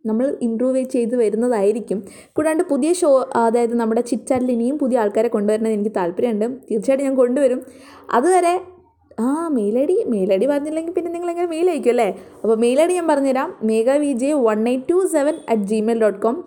നമ്മൾ 0.06 0.26
ഇമ്പ്രൂവ് 0.47 0.84
ചെയ്ത് 0.93 1.15
വരുന്നതായിരിക്കും. 1.21 2.00
കൂടാണ്ട് 2.36 2.63
പുതിയ 2.71 2.89
ഷോ 3.00 3.10
അതായത് 3.43 3.76
നമ്മുടെ 3.82 4.02
ചിറ്റാറ്റിൽ 4.12 4.52
ഇനിയും 4.56 4.76
പുതിയ 4.84 5.00
ആൾക്കാരെ 5.04 5.30
കൊണ്ടുവരുന്നത് 5.36 5.73
എനിക്ക് 5.78 5.93
താല്പര്യമുണ്ട്. 5.97 6.45
തീർച്ചയായിട്ടും 6.69 7.08
ഞാൻ 7.08 7.15
കൊണ്ടുവരും. 7.21 7.62
അതുവരെ 8.17 8.54
ആ 9.26 9.30
mail 9.58 9.76
I 9.82 9.86
D 9.89 9.95
mail 10.13 10.32
I 10.34 10.38
D 10.41 10.47
പറഞ്ഞില്ലെങ്കിൽ 10.54 10.93
പിന്നെ 10.97 11.12
നിങ്ങൾ 11.13 11.30
എങ്ങനെ 11.34 11.47
മെയിൽ 11.54 11.67
അയക്കും 11.71 11.91
അല്ലേ? 11.93 12.10
അപ്പോൾ 12.41 12.58
മെയിൽ 12.63 12.80
ഐ 12.82 12.86
ഡി 12.89 12.95
ഞാൻ 13.00 13.08
പറഞ്ഞുതരാം. 13.12 13.50
Megha 13.69 13.97
V 14.04 14.12
J 14.23 14.30
one 14.47 14.62
eight 14.71 14.89
two 14.91 14.97
seven 15.15 15.36
at 15.52 15.67
Gmail 15.71 16.00
dot 16.04 16.21
com 16.26 16.38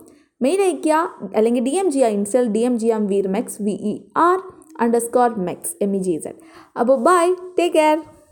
mail 0.40 0.60
അയയ്ക്കുക 0.62 0.98
അല്ലെങ്കിൽ 1.36 1.64
ഡി 1.64 1.74
എം 1.76 1.88
ജി 1.90 2.00
ആ 2.00 2.08
Insta 2.08 2.46
D 2.48 2.62
M 2.64 2.74
G 2.78 2.88
um 2.88 3.04
veer 3.06 3.26
mex 3.28 3.58
V 3.62 3.74
E 3.84 3.94
R 4.20 4.38
underscore 5.00 5.30
mex 5.40 5.72
M 5.82 5.92
E 5.94 6.00
G 6.00 6.14
Z 6.20 6.40
അപ്പോൾ 6.76 6.98
bye 7.02 7.24
take 7.58 7.74
care 7.74 7.98